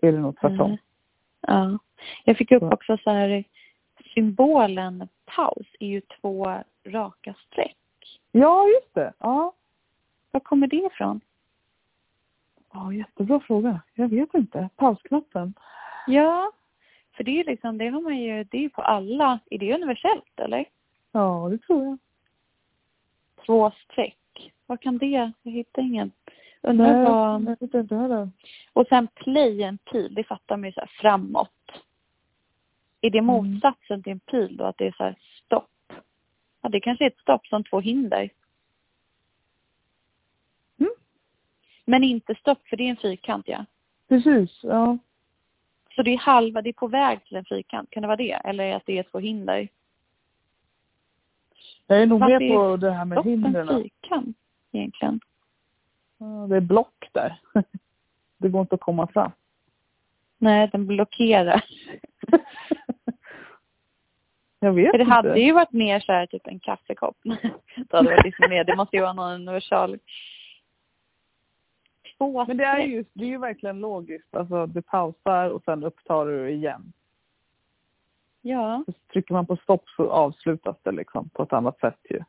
[0.00, 0.66] är det nog tvärtom.
[0.66, 0.78] Mm.
[1.40, 1.78] Ja.
[2.24, 2.72] Jag fick upp Så.
[2.72, 3.44] också så här
[4.14, 6.54] symbolen paus är ju två
[6.86, 7.76] raka streck.
[8.32, 9.12] Ja, just det.
[9.18, 9.52] Ja.
[10.30, 11.20] Var kommer det ifrån?
[12.72, 13.80] Ja, jättebra fråga.
[13.94, 14.68] Jag vet inte.
[14.76, 15.54] Pausknappen.
[16.06, 16.52] Ja,
[17.16, 20.40] för det är liksom, det har man ju, det är på alla, är det universellt
[20.40, 20.64] eller?
[21.12, 21.98] Ja, det tror jag.
[23.46, 24.52] Två streck.
[24.66, 26.12] Vad kan det, jag hittar ingen
[26.62, 27.42] Undrar vad...
[27.42, 28.30] jag vet inte heller.
[28.72, 31.50] Och sen play en pil, det fattar man ju så här framåt.
[33.00, 33.26] Är det Mm.
[33.26, 35.92] motsatsen till en pil då, att det är så här stopp?
[36.62, 38.30] Ja, det kanske är ett stopp som två hinder.
[41.90, 43.64] Men inte stopp, för det är en fyrkant, ja.
[44.08, 44.98] Precis, ja.
[45.94, 48.32] Så det är halva, det är på väg till en fyrkant, kan det vara det?
[48.32, 49.68] Eller att det är två hinder?
[51.86, 53.66] Jag är nog med på det här med Stopp en hindren.
[53.68, 54.36] fyrkant,
[54.72, 55.20] egentligen.
[56.48, 57.40] Det är block där.
[58.38, 59.30] Det går inte att komma fram.
[60.38, 61.64] Nej, den blockerar.
[64.60, 65.14] Jag vet För det inte.
[65.14, 67.16] hade ju varit mer så här, typ en kaffekopp.
[67.24, 68.64] Då hade det varit liksom mer.
[68.64, 69.98] Det måste ju vara någon universal.
[72.20, 74.34] Två Men det är ju, det är ju verkligen logiskt.
[74.36, 76.92] Alltså du pausar och sen upptar du igen.
[78.42, 82.20] Ja, Så trycker man på stopp så avslutas det liksom på ett annat sätt ju.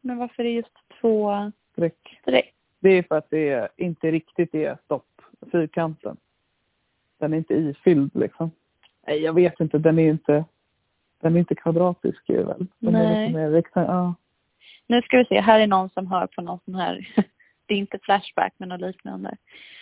[0.00, 2.18] men varför är det just två Streck.
[2.22, 2.54] streck?
[2.80, 6.16] Det är för att det är inte riktigt är stopp, fyrkanten.
[7.18, 8.50] Den är inte ifylld liksom.
[9.06, 9.78] Nej, jag vet inte.
[9.78, 10.44] Den är inte,
[11.20, 12.66] den är inte kvadratisk ju väl.
[12.78, 13.32] Den är Nej.
[13.32, 14.14] mer rektang- ja.
[14.86, 17.08] Nu ska vi se, här är någon som hör på någon sån här,
[17.68, 19.36] det är inte Flashback men något liknande.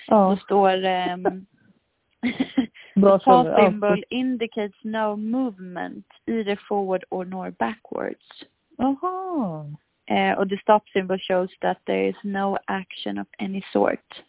[0.08, 0.38] Då ja.
[0.44, 1.46] står um,
[2.94, 3.46] Bra The källor.
[3.46, 3.66] Ja.
[3.66, 8.44] symbol indicates no movement either forward or nor backwards.
[8.78, 9.76] Jaha.
[10.06, 14.22] Eh, och the stop symbol shows that there is no action of any sort.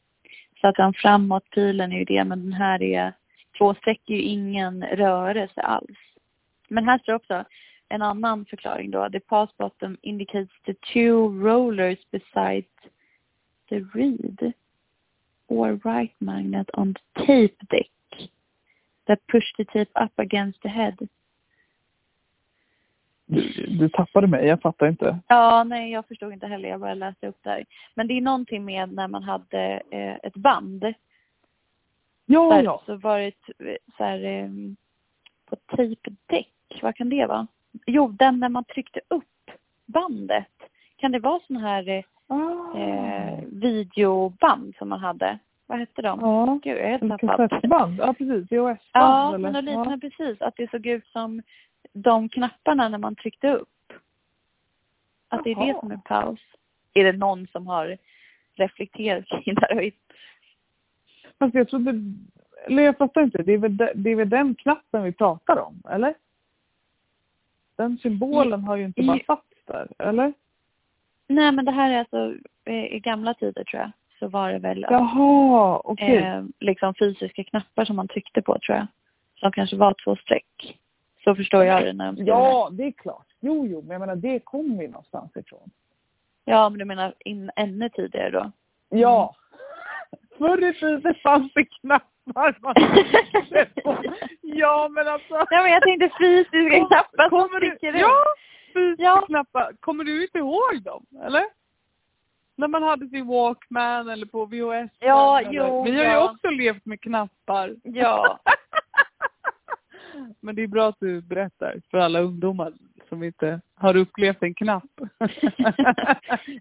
[0.61, 3.13] Så att den framåt-pilen är ju det, men den här är,
[3.57, 5.97] två streck är ju ingen rörelse alls.
[6.67, 7.45] Men här står också
[7.89, 9.09] en annan förklaring då.
[9.09, 12.65] The pass bottom indicates the two rollers beside
[13.69, 14.53] the reed
[15.47, 18.29] or right magnet on the tape deck
[19.07, 21.07] that push the tape up against the head.
[23.25, 25.19] Du, du tappade mig, jag fattar inte.
[25.27, 26.69] Ja, nej jag förstod inte heller.
[26.69, 27.65] Jag bara läste upp där.
[27.95, 30.93] Men det är någonting med när man hade eh, ett band.
[32.25, 32.81] Ja, Där, ja.
[32.85, 33.33] Så var det
[33.97, 34.49] så här, eh,
[35.45, 36.79] på tejpdäck.
[36.81, 37.47] Vad kan det vara?
[37.85, 39.51] Jo, den när man tryckte upp
[39.85, 40.53] bandet.
[40.95, 42.77] Kan det vara sån här eh, Ah.
[42.77, 45.39] eh, videoband som man hade?
[45.67, 46.19] Vad hette de?
[46.21, 47.49] Ja, Gud, jag är helt som tappad.
[47.49, 47.95] kassettband.
[47.99, 48.51] Ja, precis.
[48.51, 49.37] VHS-band Ja, eller?
[49.37, 50.09] men och liknande ja.
[50.09, 50.41] precis.
[50.41, 51.41] Att det såg ut som
[51.93, 53.69] de knapparna när man tryckte upp.
[55.29, 55.79] Att det är det Jaha.
[55.79, 56.39] som är paus.
[56.93, 57.97] Är det någon som har
[58.55, 59.91] reflekterat kring det här?
[61.39, 61.93] Fast jag trodde...
[62.67, 63.43] Eller jag fattar inte.
[63.43, 66.13] Det är, väl, de- det är väl den knappen vi pratar om, eller?
[67.75, 70.33] Den symbolen har ju inte bara satts där, eller?
[71.27, 72.33] Nej, men det här är alltså
[72.71, 73.91] i gamla tider tror jag.
[74.19, 76.15] Så var det väl Jaha, okej.
[76.17, 78.87] eh, liksom fysiska knappar som man tryckte på tror jag.
[79.39, 80.77] Som kanske var två streck.
[81.23, 82.37] Så förstår jag det när de skriver det.
[82.39, 83.25] ja, det är klart.
[83.39, 85.69] Jo, jo, men jag menar det kommer ju någonstans ifrån.
[86.45, 88.51] Ja, men du menar in, ännu tidigare då?
[88.89, 89.35] Ja.
[90.37, 92.73] Förr i tiden fanns det knappar man
[93.83, 93.97] på.
[94.41, 95.35] Ja, men alltså.
[95.51, 97.99] Nej, men jag tänkte fysiska Kom- knappar som sticker ut.
[98.01, 98.23] Ja,
[98.77, 99.21] fysiska Ja.
[99.27, 99.71] knappar.
[99.79, 101.43] Kommer du inte ihåg dem, eller?
[102.55, 104.91] När man hade sin Walkman eller på VHS.
[104.99, 105.51] Ja, eller.
[105.51, 106.31] jo, Vi har ju ja.
[106.31, 107.75] också levt med knappar.
[107.83, 108.39] Ja.
[110.39, 112.73] Men det är bra att du berättar för alla ungdomar
[113.09, 114.83] som inte har upplevt en knapp.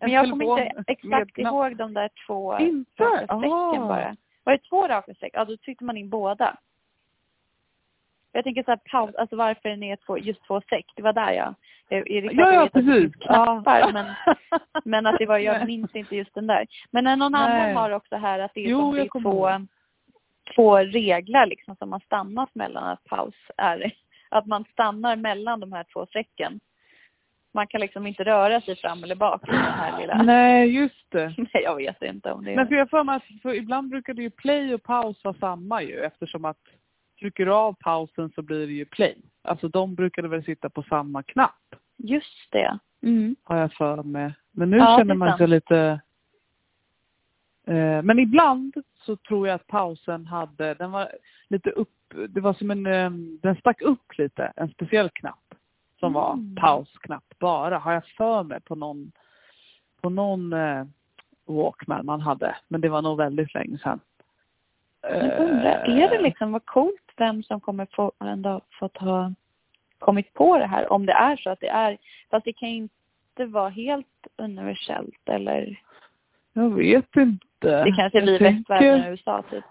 [0.01, 3.03] Men jag kommer inte exakt ihåg de där två Inte?
[3.05, 3.89] raka strecken Ah.
[3.89, 4.17] bara.
[4.45, 5.31] Var det två raka streck?
[5.35, 6.57] Ja, då tryckte man in båda.
[8.37, 10.87] Jag tänker så här paus, alltså varför den är två, just två streck.
[10.97, 11.55] Det var där jag...
[11.89, 12.95] Ja, ja, precis.
[12.95, 13.91] finns knappar, Ja.
[13.93, 14.07] men,
[14.85, 16.67] men att det var, jag minns inte just den där.
[16.91, 17.43] Men någon Nej.
[17.43, 19.67] annan har också här att det är Jo, som två, ihåg.
[20.55, 23.93] två regler liksom som man stannar mellan att paus är
[24.29, 26.61] att man stannar mellan de här två strecken.
[27.55, 30.23] Man kan liksom inte röra sig fram eller bak i den här lilla...
[30.23, 31.35] Nej, just det.
[31.39, 32.57] Nej, jag vet inte om det är...
[32.57, 35.35] Men för jag för mig att för ibland brukar det ju play och paus vara
[35.35, 36.61] samma ju eftersom att
[37.19, 39.17] trycker av pausen så blir det ju play.
[39.43, 42.79] Alltså de brukade väl sitta på samma knapp Just det.
[43.03, 43.37] Mm.
[43.43, 44.35] har jag för mig.
[44.51, 46.01] Men nu Ja, känner man sig lite...
[47.67, 51.09] Eh, men ibland så tror jag att pausen hade, den var
[51.49, 53.11] lite upp, det var som en, eh,
[53.43, 55.55] den stack upp lite, en speciell knapp
[56.01, 56.55] som var Mm.
[56.57, 59.13] pausknapp bara, har jag för mig på någon,
[60.01, 60.85] på någon eh,
[61.47, 62.57] Walkman man hade.
[62.69, 64.01] Men det var nog väldigt länge sedan.
[65.03, 69.33] Jag undrar, Eh, är det liksom, vad coolt vem som kommer få, ändå fått ha
[69.99, 71.99] kommit på det här, om det är så att det är,
[72.31, 75.81] fast det kan ju inte vara helt universellt eller,
[76.53, 77.85] Jag vet inte.
[77.85, 79.65] det kanske jag västvärlden och USA typ.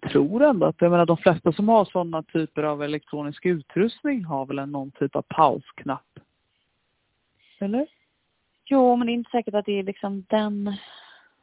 [0.00, 4.24] Jag tror ändå att, jag menar de flesta som har sådana typer av elektronisk utrustning
[4.24, 6.18] har väl en någon typ av pausknapp.
[7.58, 7.86] Eller?
[8.64, 10.76] Jo, men det är inte säkert att det är liksom den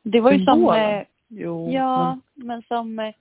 [0.01, 0.63] Det var ju som,
[1.29, 3.13] Jo, ja, men som eh,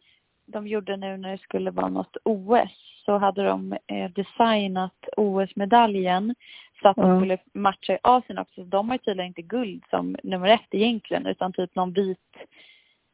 [0.46, 6.34] de gjorde nu när det skulle vara något OS så hade de eh, designat OS-medaljen
[6.82, 8.54] så att de skulle matcha i Asien också.
[8.54, 12.36] Så de har ju tydligen inte guld som nummer ett egentligen utan typ någon vit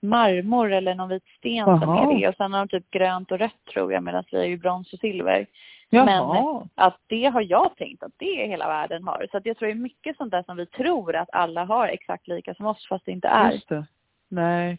[0.03, 2.13] marmor eller någon vit sten som Jaha.
[2.13, 2.29] är det.
[2.29, 4.93] Och sen har de typ grönt och rött tror jag medan vi är ju brons
[4.93, 5.47] och silver.
[5.91, 6.69] men, men- jaha.
[6.75, 9.27] Att det har jag tänkt att det är hela världen har.
[9.31, 11.89] Så att jag tror det är mycket sånt där som vi tror att alla har
[11.89, 13.53] exakt lika som oss fast det inte är.
[13.53, 13.87] Just det.
[14.35, 14.79] Nej.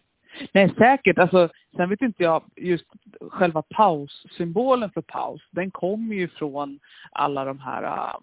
[0.52, 1.18] Nej, säkert.
[1.18, 2.86] Alltså, sen vet inte jag, just
[3.32, 6.80] själva paussymbolen för paus, den kommer ju från
[7.12, 8.16] alla de här, äh,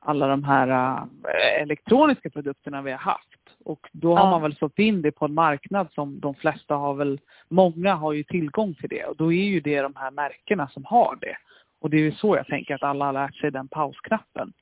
[0.00, 3.28] alla de här äh, elektroniska produkterna vi har haft.
[3.64, 4.30] Och då har Ja.
[4.30, 8.12] man väl sålt in det på en marknad som de flesta har väl, många har
[8.12, 9.04] ju tillgång till det.
[9.04, 11.36] Och då är ju det de här märkena som har det.
[11.80, 14.52] Och det är ju så jag tänker att alla har lärt sig den pausknappen.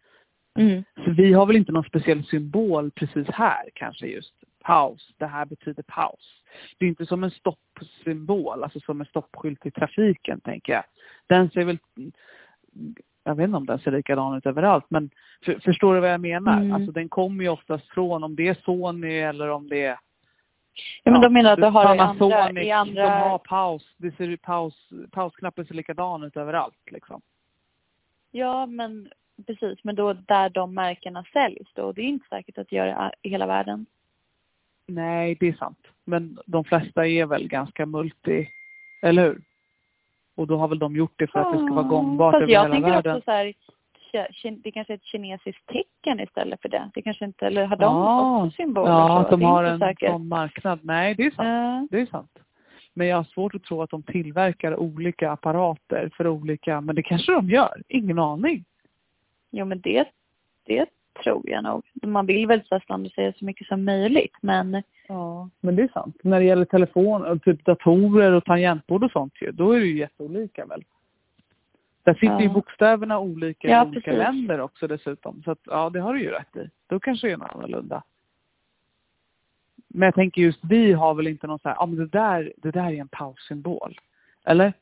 [0.59, 0.85] Mm.
[1.05, 4.35] Så vi har väl inte någon speciell symbol precis här kanske just.
[4.63, 6.43] Paus, det här betyder paus.
[6.79, 10.85] Det är inte som en stoppsymbol, alltså som en stoppskylt i trafiken tänker jag.
[11.27, 11.79] Den ser väl,
[13.25, 15.11] jag vet inte om den ser likadan ut överallt men
[15.45, 16.57] för, förstår du vad jag menar?
[16.57, 16.73] Mm.
[16.73, 19.99] Alltså den kommer ju oftast från om det är Sony eller om det är
[21.03, 23.39] Ja men de menar att du har det i andra, Panasonic i som har andra
[23.39, 23.95] paus.
[23.97, 27.23] Det ser paus, pausknappen ser likadan ut överallt liksom.
[28.31, 29.09] Ja men
[29.47, 31.93] precis, men då där de märkena säljs då.
[31.93, 33.87] Det är inte säkert att göra det i hela världen.
[34.95, 35.78] Nej, det är sant.
[36.05, 38.49] Men de flesta är väl ganska multi,
[39.03, 39.40] eller hur?
[40.36, 42.53] Och då har väl de gjort det för att det ska vara gångbart Fast över
[42.53, 43.16] jag hela tänker världen.
[43.16, 43.55] också så här,
[44.62, 46.90] det kanske är ett kinesiskt tecken istället för det.
[46.95, 48.45] Det kanske inte, eller har de Ja.
[48.47, 50.11] också symboler Ja, att de har en säkert.
[50.11, 50.78] sån marknad.
[50.82, 51.38] Nej, det är sant.
[51.49, 51.86] Ja.
[51.90, 52.38] Det är sant.
[52.95, 57.03] Men jag har svårt att tro att de tillverkar olika apparater för olika, men det
[57.03, 57.82] kanske de gör.
[57.88, 58.64] Ingen aning.
[59.51, 60.09] Jo men det,
[60.66, 60.86] det
[61.23, 61.83] tror jag nog.
[62.03, 65.89] Man vill väl så här standardisera så mycket som möjligt men Ja, men det är
[65.89, 66.17] sant.
[66.23, 69.87] När det gäller telefon och typ datorer och tangentbord och sånt ju, då är det
[69.87, 70.85] ju jätteolika väl.
[72.03, 72.53] Där sitter ju Ja.
[72.53, 74.19] bokstäverna olika Ja, i olika precis.
[74.19, 75.43] länder också dessutom.
[75.45, 76.71] Så att, ja, det har du ju rätt i.
[76.87, 78.03] Då kanske det är något annorlunda.
[79.89, 82.53] Men jag tänker just vi har väl inte någon så här, ja men det där,
[82.57, 83.99] det där är en paussymbol.
[84.45, 84.73] Eller?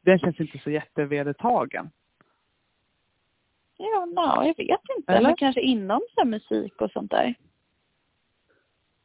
[0.00, 1.90] Den känns inte så jättevedertagen.
[3.82, 5.12] Ja, no, jag vet inte.
[5.12, 5.28] Eller?
[5.28, 7.34] Men kanske inom så musik och sånt där.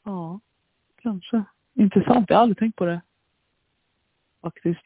[0.03, 0.39] Ja,
[1.01, 1.43] kanske.
[1.73, 3.01] Intressant, jag har aldrig tänkt på det.
[4.41, 4.85] Faktiskt.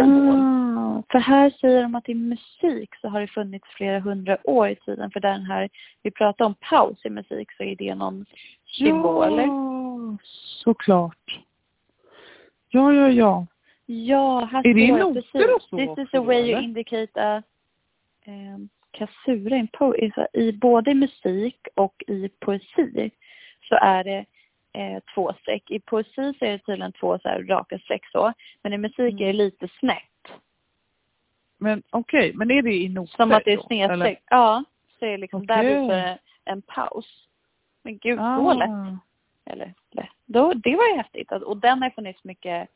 [0.00, 4.68] Ah, för här säger de att i musik så har det funnits flera hundra år
[4.68, 5.10] i tiden.
[5.10, 5.68] För den här,
[6.02, 8.26] vi pratar om paus i musik så är det någon
[8.66, 9.38] symbol.
[9.38, 10.16] Ja,
[10.64, 11.40] såklart.
[12.68, 13.46] Ja, ja, ja.
[13.86, 15.96] Ja, här Är det står noter precis.
[15.96, 17.42] This is a way you indicate a
[18.26, 19.56] um, kasura
[19.98, 23.10] i, så- i både musik och i poesi
[23.68, 24.24] så är det
[24.72, 25.70] eh, två streck.
[25.70, 28.32] I poesi så är det tydligen två så här raka streck så.
[28.62, 29.22] Men i musik Mm.
[29.22, 30.38] är det lite snett.
[31.58, 34.22] Men okej, men är det i noter Som att det är snedstreck.
[34.30, 34.64] Ja,
[34.98, 35.74] så är det liksom där Okej.
[35.74, 37.28] du får en, en paus.
[37.82, 38.54] Men gud, så Ah.
[38.54, 38.98] lätt.
[39.44, 40.08] Eller lätt.
[40.26, 41.32] Då, det var ju häftigt.
[41.32, 42.68] Och den har funnits mycket,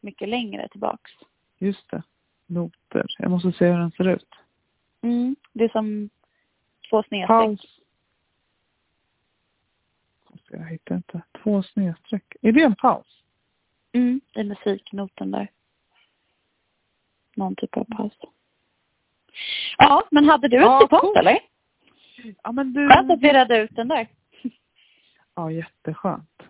[0.00, 1.12] mycket längre tillbaks.
[1.58, 2.02] Just det.
[2.46, 3.06] Noter.
[3.18, 4.28] Jag måste se hur den ser ut.
[5.06, 5.36] Mm.
[5.52, 6.10] Det är som
[6.90, 7.28] två snedstreck.
[7.28, 7.80] Paus.
[10.50, 11.22] Jag hittar inte.
[11.42, 12.34] Två snedstreck.
[12.42, 13.22] Är det en paus?
[13.92, 15.50] Mm, i musiknoten där.
[17.36, 18.18] Någon typ av paus.
[19.78, 21.18] Ja, men hade du ett Ja, citat coolt.
[21.18, 21.38] eller?
[22.42, 22.88] Ja, men du.
[22.88, 24.08] Skönt att vi redde ut den där.
[25.34, 26.42] Ja, jätteskönt.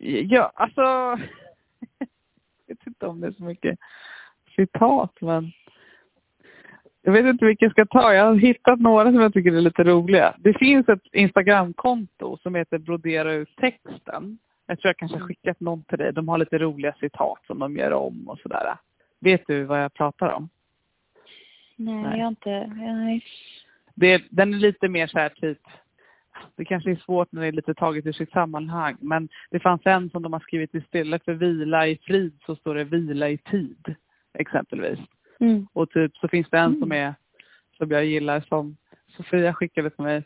[0.00, 0.80] Ja, alltså.
[2.66, 3.78] Jag vet inte om det är så mycket
[4.56, 5.52] citat, men.
[7.06, 8.14] Jag vet inte vilka jag ska ta.
[8.14, 10.34] Jag har hittat några som jag tycker är lite roliga.
[10.38, 14.38] Det finns ett Instagramkonto som heter Brodera ut texten.
[14.66, 16.12] Jag tror jag kanske har skickat någon till dig.
[16.12, 18.76] De har lite roliga citat som de gör om och sådär.
[19.20, 20.48] Vet du vad jag pratar om?
[21.76, 22.18] Nej, Nej.
[22.18, 22.66] jag har inte.
[22.66, 23.24] Nej.
[23.94, 25.60] det, den är lite mer så här typ,
[26.56, 29.82] det kanske är svårt när det är lite taget ur sitt sammanhang, men det fanns
[29.84, 33.38] en som de har skrivit istället för vila i frid så står det vila i
[33.38, 33.94] tid,
[34.38, 34.98] exempelvis.
[35.40, 35.66] Mm.
[35.72, 36.80] Och typ så finns det en Mm.
[36.80, 37.14] som är,
[37.78, 38.76] som jag gillar som
[39.16, 40.24] Sofia skickade till mig.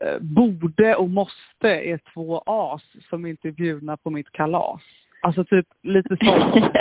[0.00, 4.82] Eh, Borde och måste är två as som inte är bjudna på mitt kalas.
[5.22, 6.62] Alltså typ lite så.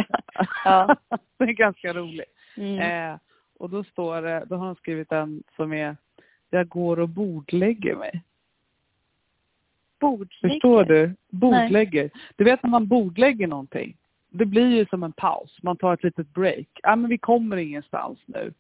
[0.65, 0.95] Ja.
[1.38, 2.34] det är ganska roligt.
[2.57, 2.80] Mm.
[2.80, 3.20] Eh,
[3.59, 5.97] och då står det, då har han skrivit en som är
[6.49, 8.24] Jag går och bordlägger mig.
[9.99, 10.53] Bordslägger.
[10.53, 11.15] Förstår du?
[11.30, 12.09] Bordlägger.
[12.36, 13.97] Du vet när man bordlägger någonting.
[14.30, 15.58] Det blir ju som en paus.
[15.64, 16.68] Man tar ett litet break.
[16.84, 18.54] Ja men vi kommer ingenstans nu.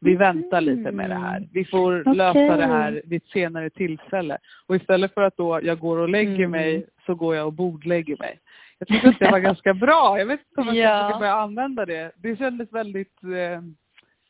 [0.00, 0.18] Vi Mm.
[0.18, 1.48] väntar lite med det här.
[1.52, 4.38] Vi får lösa det här vid ett senare tillfälle.
[4.66, 6.50] Och istället för att då jag går och lägger Mm.
[6.50, 8.38] mig så går jag och bordlägger mig.
[8.78, 10.18] Jag tyckte att det var ganska bra.
[10.18, 11.08] Jag vet inte om jag Ja.
[11.10, 12.12] ska börja använda det.
[12.16, 13.22] Det kändes väldigt...
[13.24, 13.60] Eh,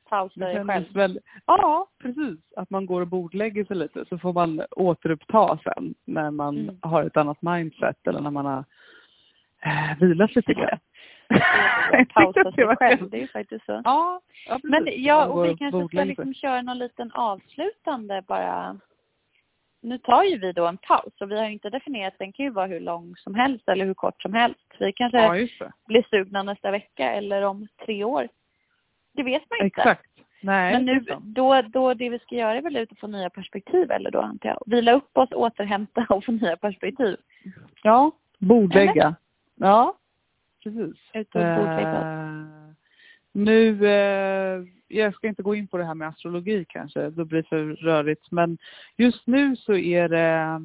[0.08, 0.84] Pausa dig själv.
[0.94, 2.38] väldigt ja, precis.
[2.56, 6.76] Att man går och bordlägger sig lite så får man återuppta sen när man Mm.
[6.82, 8.64] har ett annat mindset eller när man har
[9.64, 10.78] eh, vilat lite grann.
[12.14, 13.82] Pausa sig själv, det är ju faktiskt så.
[13.84, 14.60] Ja, ja.
[14.62, 18.78] Men ja, och vi kanske ska liksom köra någon liten avslutande bara.
[19.82, 22.44] Nu tar ju vi då en paus och vi har ju inte definierat, den kan
[22.44, 24.66] ju vara hur lång som helst eller hur kort som helst.
[24.78, 28.28] Vi kanske Ja, blir sugna nästa vecka eller om tre år.
[29.12, 29.80] Det vet man inte.
[29.80, 30.06] Exakt.
[30.40, 33.30] Nej, Men nu, då, då det vi ska göra är väl ut och få nya
[33.30, 34.62] perspektiv eller då antar jag.
[34.66, 37.16] Vila upp oss, återhämta och få nya perspektiv.
[37.82, 39.14] Ja, bordlägga.
[39.56, 39.96] Ja,
[40.62, 40.96] precis.
[41.14, 42.04] Ut och bordlägga oss.
[42.04, 42.72] Eh,
[43.32, 47.42] nu, eh, jag ska inte gå in på det här med astrologi kanske, då blir
[47.42, 48.30] det för rörigt.
[48.30, 48.58] Men
[48.96, 50.64] just nu så är det,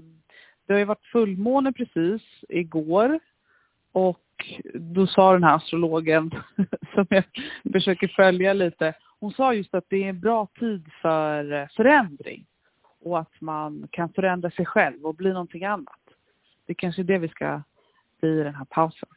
[0.65, 3.19] det har ju varit fullmåne precis igår.
[3.91, 4.21] Och
[4.73, 6.31] då sa den här astrologen,
[6.93, 7.23] som jag
[7.71, 12.45] försöker följa lite, hon sa just att det är en bra tid för eh, förändring.
[13.03, 15.99] Och att man kan förändra sig själv och bli någonting annat.
[16.65, 17.61] Det är kanske är det vi ska
[18.23, 19.09] i den här pausen.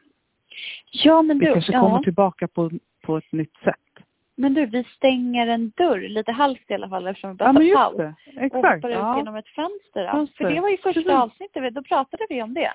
[0.90, 2.02] Ja, men Vi du, kanske kommer ja.
[2.02, 2.70] tillbaka på,
[3.02, 4.04] på ett nytt sätt.
[4.36, 7.76] men du, vi stänger en dörr lite halvt i alla fall eftersom vi bara Ja,
[7.78, 7.96] paus.
[7.96, 8.14] det.
[8.36, 8.54] och Exakt.
[8.54, 9.16] hoppar ut Ja.
[9.16, 10.12] genom ett fönster.
[10.12, 10.44] Fönster.
[10.44, 11.10] För det var ju första Precis.
[11.12, 12.72] avsnittet, då pratade vi om det.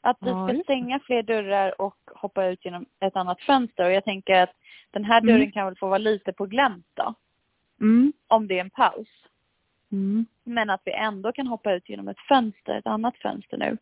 [0.00, 3.84] Att vi ska stänga fler dörrar och hoppa ut genom ett annat fönster.
[3.84, 4.52] Och jag tänker att
[4.90, 5.52] den här dörren Mm.
[5.52, 7.14] kan väl få vara lite på glänt då,
[7.80, 8.12] Mm.
[8.28, 9.08] om det är en paus.
[9.92, 10.26] Mm.
[10.44, 13.76] Men att vi ändå kan hoppa ut genom ett fönster, ett annat fönster nu.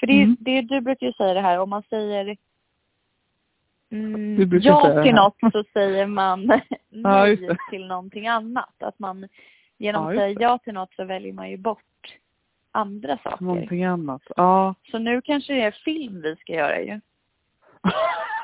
[0.00, 0.36] För det är, Mm.
[0.40, 2.36] det du brukar ju säga det här, om man säger
[3.90, 7.56] mm, ja till något så säger man Ja, nej det.
[7.70, 8.82] till någonting annat.
[8.82, 9.28] Att man
[9.78, 12.18] genom Ja, att just säga ja till något så väljer man ju bort
[12.72, 13.44] andra saker.
[13.44, 14.22] Någonting annat.
[14.36, 14.74] Ja.
[14.90, 17.00] Så nu kanske det är film vi ska göra ju.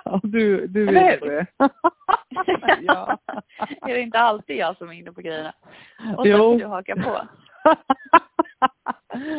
[0.04, 1.46] Ja, du, du Eller är det.
[2.82, 3.18] ja.
[3.82, 5.52] är det inte alltid jag som är inne på grejerna?
[6.16, 6.38] Och sen Jo.
[6.38, 7.20] får du haka på.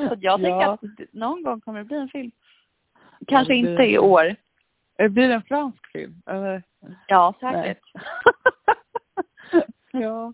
[0.09, 0.73] Så jag tänker Ja.
[0.73, 2.32] att det- någon gång kommer det bli en film.
[3.27, 4.36] Kanske det blir inte i år.
[4.99, 6.21] Eh, Blir det en fransk film?
[6.25, 6.63] Eller?
[7.07, 7.80] Ja, säkert.
[9.91, 10.34] ja.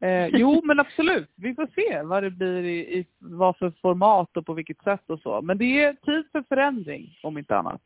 [0.00, 1.30] Eh, jo, men absolut.
[1.36, 5.10] Vi får se vad det blir i, i vad för format och på vilket sätt
[5.10, 5.42] och så.
[5.42, 7.82] Men det är tid för förändring, om inte annat.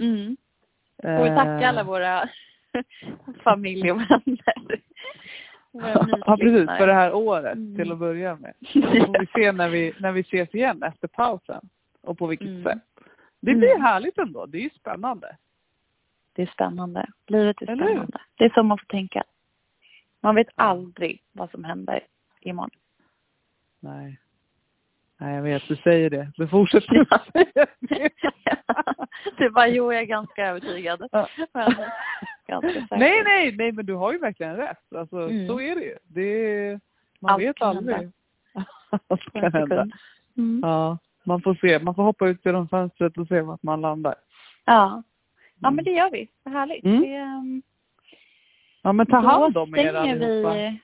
[0.00, 0.36] Mm.
[0.96, 2.28] Och vi tackar alla Eh, våra
[3.44, 4.80] familj och vänner.
[6.26, 6.66] Ja, precis.
[6.66, 7.76] För det här året Mm.
[7.76, 8.54] till att börja med.
[8.72, 11.68] Så får vi se när vi, när vi ses igen efter pausen.
[12.00, 12.62] Och på vilket Mm.
[12.62, 12.82] sätt.
[13.40, 13.82] Det blir Mm.
[13.82, 14.46] härligt ändå.
[14.46, 15.36] Det är ju spännande.
[16.32, 17.06] Det är spännande.
[17.26, 18.18] Livet är Eller spännande.
[18.34, 19.24] Det är så man får tänka.
[20.20, 22.00] Man vet aldrig vad som händer
[22.40, 22.70] imorgon.
[23.80, 24.20] Nej.
[25.24, 25.68] Nej, jag vet.
[25.68, 26.32] Du säger det.
[27.10, 28.10] Att säga det.
[29.38, 31.08] du bara, jo jag är ganska övertygad.
[31.12, 31.28] Ja.
[31.54, 31.74] Men,
[32.46, 32.96] ganska.
[32.96, 34.92] Nej, nej, nej, men du har ju verkligen rätt.
[34.96, 35.46] Alltså, Mm.
[35.48, 35.96] så är det ju.
[36.04, 36.80] Det
[37.20, 38.10] man Allt vet aldrig.
[39.08, 39.86] Allt kan hända.
[40.36, 40.60] Mm.
[40.62, 41.78] Ja, man får se.
[41.78, 44.14] Man får hoppa ut genom fönstret och se vart man landar.
[44.64, 45.02] Ja.
[45.60, 46.28] ja, men det gör vi.
[46.42, 46.84] Vad härligt.
[46.84, 47.00] Mm.
[47.02, 47.62] Det, um,
[48.82, 50.54] Ja, men ta hand om er allihopa.
[50.54, 50.80] vi...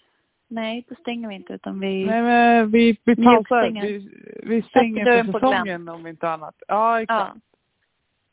[0.52, 2.04] Nej, då stänger vi inte utan vi...
[2.04, 3.70] Nej, men vi, vi pausar.
[3.82, 4.10] Vi,
[4.42, 6.62] vi stänger för säsongen om inte annat.
[6.68, 7.34] Ja, exakt.
[7.34, 7.40] ja,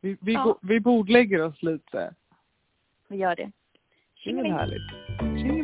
[0.02, 0.44] Vi, vi, Ja.
[0.44, 2.14] go- vi bordlägger oss lite.
[3.08, 3.52] vi gör det.
[4.24, 4.82] Det är härligt.
[5.22, 5.57] Tjingeling.